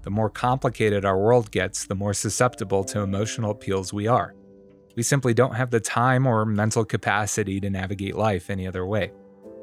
The 0.01 0.09
more 0.09 0.29
complicated 0.29 1.05
our 1.05 1.17
world 1.17 1.51
gets, 1.51 1.85
the 1.85 1.95
more 1.95 2.13
susceptible 2.13 2.83
to 2.85 3.01
emotional 3.01 3.51
appeals 3.51 3.93
we 3.93 4.07
are. 4.07 4.33
We 4.95 5.03
simply 5.03 5.33
don't 5.33 5.55
have 5.55 5.69
the 5.69 5.79
time 5.79 6.27
or 6.27 6.45
mental 6.45 6.83
capacity 6.83 7.59
to 7.61 7.69
navigate 7.69 8.15
life 8.15 8.49
any 8.49 8.67
other 8.67 8.85
way. 8.85 9.11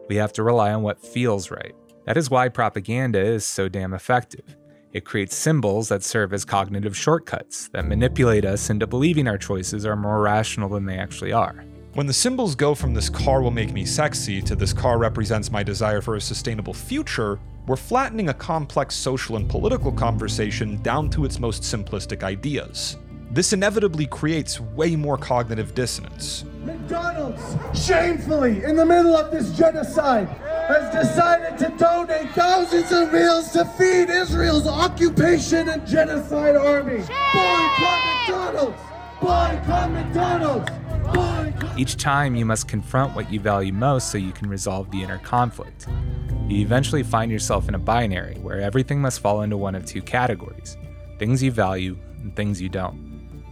We 0.09 0.17
have 0.17 0.33
to 0.35 0.43
rely 0.43 0.73
on 0.73 0.83
what 0.83 1.05
feels 1.05 1.51
right. 1.51 1.75
That 2.07 2.17
is 2.17 2.31
why 2.31 2.49
propaganda 2.49 3.21
is 3.21 3.45
so 3.45 3.69
damn 3.69 3.93
effective. 3.93 4.57
It 4.93 5.05
creates 5.05 5.37
symbols 5.37 5.89
that 5.89 6.03
serve 6.03 6.33
as 6.33 6.45
cognitive 6.45 6.97
shortcuts 6.97 7.69
that 7.69 7.87
manipulate 7.87 8.45
us 8.45 8.71
into 8.71 8.89
believing 8.89 9.29
our 9.29 9.39
choices 9.39 9.87
are 9.87 9.95
more 9.95 10.21
rational 10.21 10.69
than 10.69 10.85
they 10.85 10.99
actually 10.99 11.33
are. 11.33 11.65
When 11.95 12.09
the 12.09 12.13
symbols 12.13 12.57
go 12.57 12.75
from 12.75 12.93
this 12.93 13.09
car 13.09 13.41
will 13.41 13.53
make 13.53 13.73
me 13.73 13.85
sexy 13.85 14.43
to 14.43 14.57
this 14.57 14.73
car 14.73 14.99
represents 14.99 15.53
my 15.53 15.63
desire 15.63 16.01
for 16.01 16.17
a 16.17 16.21
sustainable 16.21 16.75
future, 16.75 17.39
we're 17.69 17.77
flattening 17.77 18.31
a 18.31 18.35
complex 18.35 18.97
social 18.97 19.37
and 19.37 19.49
political 19.49 19.93
conversation 19.93 20.83
down 20.83 21.09
to 21.11 21.25
its 21.25 21.39
most 21.39 21.63
simplistic 21.63 22.25
ideas. 22.25 22.97
This 23.33 23.53
inevitably 23.53 24.07
creates 24.07 24.59
way 24.59 24.97
more 24.97 25.17
cognitive 25.17 25.73
dissonance. 25.73 26.45
McDonald's, 26.65 27.41
shamefully, 27.81 28.65
in 28.65 28.75
the 28.75 28.85
middle 28.85 29.17
of 29.17 29.31
this 29.31 29.57
genocide, 29.57 30.27
has 30.27 30.93
decided 30.93 31.57
to 31.59 31.73
donate 31.79 32.29
thousands 32.31 32.91
of 32.91 33.13
meals 33.13 33.53
to 33.53 33.65
feed 33.79 34.11
Israel's 34.11 34.67
occupation 34.67 35.69
and 35.69 35.87
genocide 35.87 36.57
army. 36.57 36.99
Boycott 37.33 38.05
McDonald's! 38.27 38.83
Boycott 39.21 39.91
McDonald's! 39.93 40.71
Boycott! 41.15 41.79
Each 41.79 41.97
time, 41.97 42.35
you 42.35 42.45
must 42.45 42.67
confront 42.67 43.15
what 43.15 43.33
you 43.33 43.39
value 43.39 43.73
most 43.73 44.11
so 44.11 44.19
you 44.19 44.33
can 44.33 44.49
resolve 44.49 44.91
the 44.91 45.05
inner 45.05 45.19
conflict. 45.19 45.87
You 46.49 46.63
eventually 46.63 47.05
find 47.05 47.31
yourself 47.31 47.69
in 47.69 47.77
a 47.77 47.79
binary 47.79 48.35
where 48.43 48.61
everything 48.61 49.01
must 49.01 49.21
fall 49.21 49.43
into 49.43 49.57
one 49.57 49.77
of 49.77 49.87
two 49.87 50.03
categories 50.03 50.77
things 51.21 51.43
you 51.43 51.53
value 51.53 51.97
and 52.23 52.35
things 52.35 52.61
you 52.61 52.69
don't. 52.69 53.10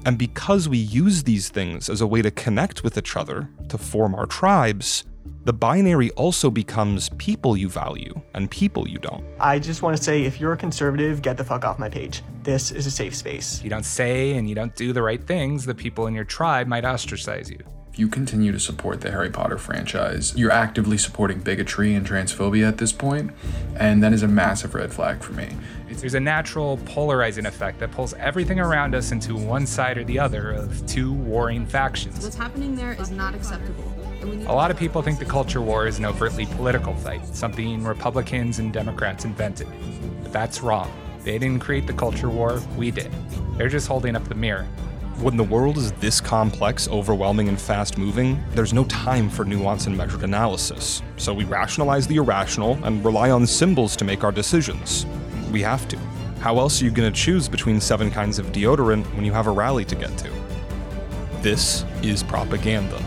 And 0.09 0.17
because 0.17 0.71
we 0.71 0.79
use 0.79 1.25
these 1.25 1.51
things 1.51 1.91
as 1.91 2.01
a 2.01 2.07
way 2.07 2.23
to 2.23 2.31
connect 2.31 2.83
with 2.83 2.97
each 2.97 3.15
other, 3.15 3.47
to 3.69 3.77
form 3.77 4.15
our 4.15 4.25
tribes, 4.25 5.05
the 5.45 5.53
binary 5.53 6.11
also 6.13 6.51
becomes 6.51 7.11
people 7.19 7.59
you 7.59 7.69
value 7.69 8.19
and 8.33 8.51
people 8.51 8.89
you 8.89 8.97
don't. 8.97 9.23
I 9.39 9.59
just 9.59 9.83
want 9.83 9.99
to 9.99 10.03
say 10.03 10.25
if 10.25 10.41
you're 10.41 10.55
a 10.55 10.57
conservative, 10.57 11.21
get 11.21 11.37
the 11.37 11.45
fuck 11.45 11.67
off 11.67 11.79
my 11.79 11.91
page. 11.91 12.23
This 12.43 12.71
is 12.71 12.87
a 12.87 12.91
safe 12.91 13.15
space. 13.15 13.59
If 13.59 13.65
you 13.65 13.69
don't 13.69 13.85
say 13.85 14.39
and 14.39 14.49
you 14.49 14.55
don't 14.55 14.75
do 14.75 14.95
the 14.95 15.03
right 15.03 15.23
things, 15.23 15.67
the 15.67 15.75
people 15.75 16.07
in 16.07 16.15
your 16.15 16.25
tribe 16.25 16.69
might 16.69 16.87
ostracize 16.87 17.51
you. 17.51 17.59
If 17.99 18.03
you 18.03 18.09
continue 18.09 18.53
to 18.53 18.61
support 18.61 19.01
the 19.01 19.11
Harry 19.11 19.29
Potter 19.29 19.59
franchise, 19.59 20.33
you're 20.37 20.53
actively 20.53 20.97
supporting 20.97 21.41
bigotry 21.41 21.97
and 21.97 22.07
transphobia 22.07 22.69
at 22.69 22.79
this 22.79 22.93
point, 22.93 23.33
and 23.75 24.05
that 24.05 24.13
is 24.13 24.23
a 24.23 24.29
massive 24.29 24.77
red 24.77 24.93
flag 24.93 25.21
for 25.21 25.33
me. 25.33 25.49
There's 25.89 26.15
a 26.15 26.21
natural 26.21 26.77
polarizing 26.85 27.45
effect 27.45 27.81
that 27.81 27.91
pulls 27.91 28.15
everything 28.15 28.61
around 28.61 28.95
us 28.95 29.11
into 29.11 29.35
one 29.35 29.67
side 29.67 29.99
or 29.99 30.05
the 30.05 30.17
other 30.17 30.53
of 30.53 30.87
two 30.87 31.13
warring 31.13 31.67
factions. 31.67 32.23
What's 32.23 32.37
happening 32.37 32.77
there 32.77 32.93
is 32.93 33.11
not 33.11 33.35
acceptable. 33.35 33.93
A 34.47 34.55
lot 34.55 34.71
of 34.71 34.77
people 34.77 35.03
think 35.03 35.19
the 35.19 35.25
culture 35.25 35.61
war 35.61 35.89
is 35.89 35.99
an 35.99 36.05
overtly 36.05 36.47
political 36.47 36.95
fight, 36.95 37.27
something 37.27 37.83
Republicans 37.83 38.61
and 38.61 38.73
Democrats 38.73 39.25
invented. 39.25 39.67
But 40.23 40.33
that's 40.33 40.61
wrong. 40.61 40.89
They 41.25 41.37
didn't 41.37 41.63
create 41.63 41.89
the 41.89 41.95
culture 41.95 42.31
war, 42.31 42.63
we 42.77 42.93
did. 42.93 43.11
They're 43.57 43.69
just 43.69 43.89
holding 43.89 44.15
up 44.15 44.29
the 44.29 44.37
mirror. 44.37 44.69
When 45.21 45.37
the 45.37 45.43
world 45.43 45.79
is 45.79 45.91
this 45.95 46.21
complex, 46.21 46.87
overwhelming, 46.87 47.49
and 47.49 47.61
fast 47.61 47.99
moving, 47.99 48.41
there's 48.53 48.73
no 48.73 48.85
time 48.85 49.29
for 49.29 49.45
nuance 49.45 49.89
and 49.89 49.97
measured 49.97 50.23
analysis. 50.23 51.03
So 51.17 51.35
we 51.35 51.43
rationalize 51.43 52.07
the 52.07 52.17
irrational 52.17 52.79
and 52.85 53.05
rely 53.05 53.33
on 53.33 53.45
symbols 53.45 53.97
to 53.97 54.05
make 54.05 54.23
our 54.23 54.31
decisions. 54.31 55.07
We 55.51 55.61
have 55.63 55.89
to. 55.89 55.99
How 56.39 56.61
else 56.61 56.81
are 56.81 56.85
you 56.85 56.93
going 56.93 57.13
to 57.13 57.21
choose 57.21 57.49
between 57.49 57.81
seven 57.81 58.13
kinds 58.13 58.39
of 58.39 58.53
deodorant 58.53 59.13
when 59.17 59.25
you 59.25 59.33
have 59.33 59.49
a 59.49 59.51
rally 59.51 59.85
to 59.87 59.97
get 59.97 60.17
to? 60.19 60.31
This 61.43 61.85
is 62.01 62.23
propaganda. 62.23 63.03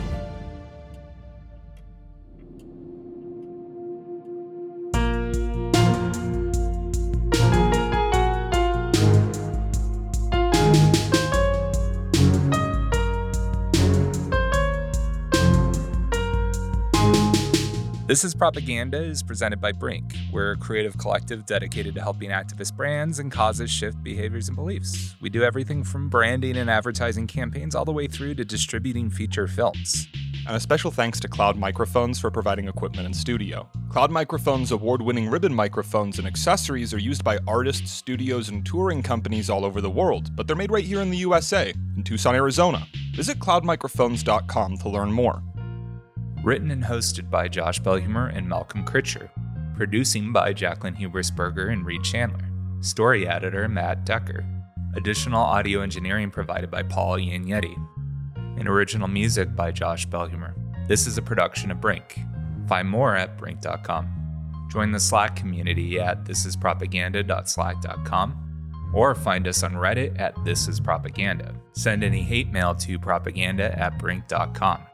This 18.12 18.26
is 18.26 18.36
Propaganda 18.36 19.02
is 19.02 19.24
presented 19.24 19.62
by 19.62 19.72
Brink. 19.72 20.16
We're 20.34 20.52
a 20.52 20.58
creative 20.58 20.98
collective 20.98 21.46
dedicated 21.46 21.96
to 21.96 22.02
helping 22.02 22.30
activist 22.30 22.76
brands 22.76 23.20
and 23.20 23.32
causes 23.32 23.72
shift 23.72 24.04
behaviors 24.04 24.50
and 24.50 24.58
beliefs. 24.58 25.16
We 25.22 25.30
do 25.30 25.44
everything 25.44 25.86
from 25.86 26.10
branding 26.10 26.58
and 26.58 26.70
advertising 26.70 27.26
campaigns 27.28 27.74
all 27.74 27.86
the 27.86 27.94
way 27.94 28.08
through 28.08 28.36
to 28.36 28.44
distributing 28.44 29.10
feature 29.10 29.48
films. 29.48 30.10
And 30.46 30.58
a 30.58 30.60
special 30.60 30.92
thanks 30.92 31.22
to 31.22 31.30
Cloud 31.30 31.56
Microphones 31.56 32.20
for 32.20 32.30
providing 32.30 32.68
equipment 32.68 33.06
and 33.06 33.16
studio. 33.16 33.70
Cloud 33.88 34.12
Microphones' 34.12 34.72
award 34.72 35.02
winning 35.02 35.30
ribbon 35.30 35.54
microphones 35.54 36.20
and 36.20 36.28
accessories 36.28 36.94
are 36.94 37.00
used 37.00 37.24
by 37.24 37.40
artists, 37.48 37.92
studios, 37.92 38.50
and 38.50 38.66
touring 38.66 39.02
companies 39.02 39.50
all 39.50 39.64
over 39.64 39.80
the 39.80 39.90
world, 39.90 40.36
but 40.36 40.48
they're 40.48 40.58
made 40.58 40.72
right 40.72 40.84
here 40.84 41.00
in 41.00 41.12
the 41.12 41.18
USA, 41.20 41.74
in 41.96 42.04
Tucson, 42.04 42.36
Arizona. 42.36 42.86
Visit 43.16 43.40
cloudmicrophones.com 43.40 44.78
to 44.80 44.90
learn 44.90 45.14
more. 45.14 45.42
Written 46.44 46.72
and 46.72 46.84
hosted 46.84 47.30
by 47.30 47.48
Josh 47.48 47.80
Belhumeur 47.80 48.36
and 48.36 48.50
Malcolm 48.50 48.84
Critcher. 48.84 49.30
Producing 49.76 50.34
by 50.34 50.56
Jaclyn 50.56 50.98
Hubersberger 50.98 51.72
and 51.72 51.86
Reed 51.86 52.04
Chandler. 52.04 52.50
Story 52.82 53.28
editor 53.28 53.68
Matt 53.68 54.06
Decker. 54.06 54.44
Additional 54.96 55.44
audio 55.44 55.82
engineering 55.82 56.32
provided 56.32 56.72
by 56.72 56.82
Paul 56.82 57.18
Injeti. 57.18 57.76
And 58.58 58.68
original 58.68 59.08
music 59.08 59.56
by 59.56 59.72
Josh 59.72 60.08
Belhumeur. 60.08 60.56
This 60.88 61.06
is 61.06 61.20
a 61.20 61.22
production 61.22 61.70
of 61.70 61.80
Brink. 61.80 62.20
Find 62.68 62.90
more 62.90 63.16
at 63.16 63.38
brink.com. 63.38 64.68
Join 64.72 64.92
the 64.92 65.00
Slack 65.00 65.36
community 65.36 66.00
at 66.00 66.24
thisispropaganda.slack.com 66.24 68.90
or 68.94 69.14
find 69.14 69.48
us 69.48 69.62
on 69.62 69.74
Reddit 69.74 70.20
at 70.20 70.34
thisispropaganda. 70.38 71.54
Send 71.74 72.04
any 72.04 72.24
hate 72.24 72.52
mail 72.52 72.74
to 72.76 72.98
propaganda 72.98 73.78
at 73.78 74.00
brink.com. 74.00 74.88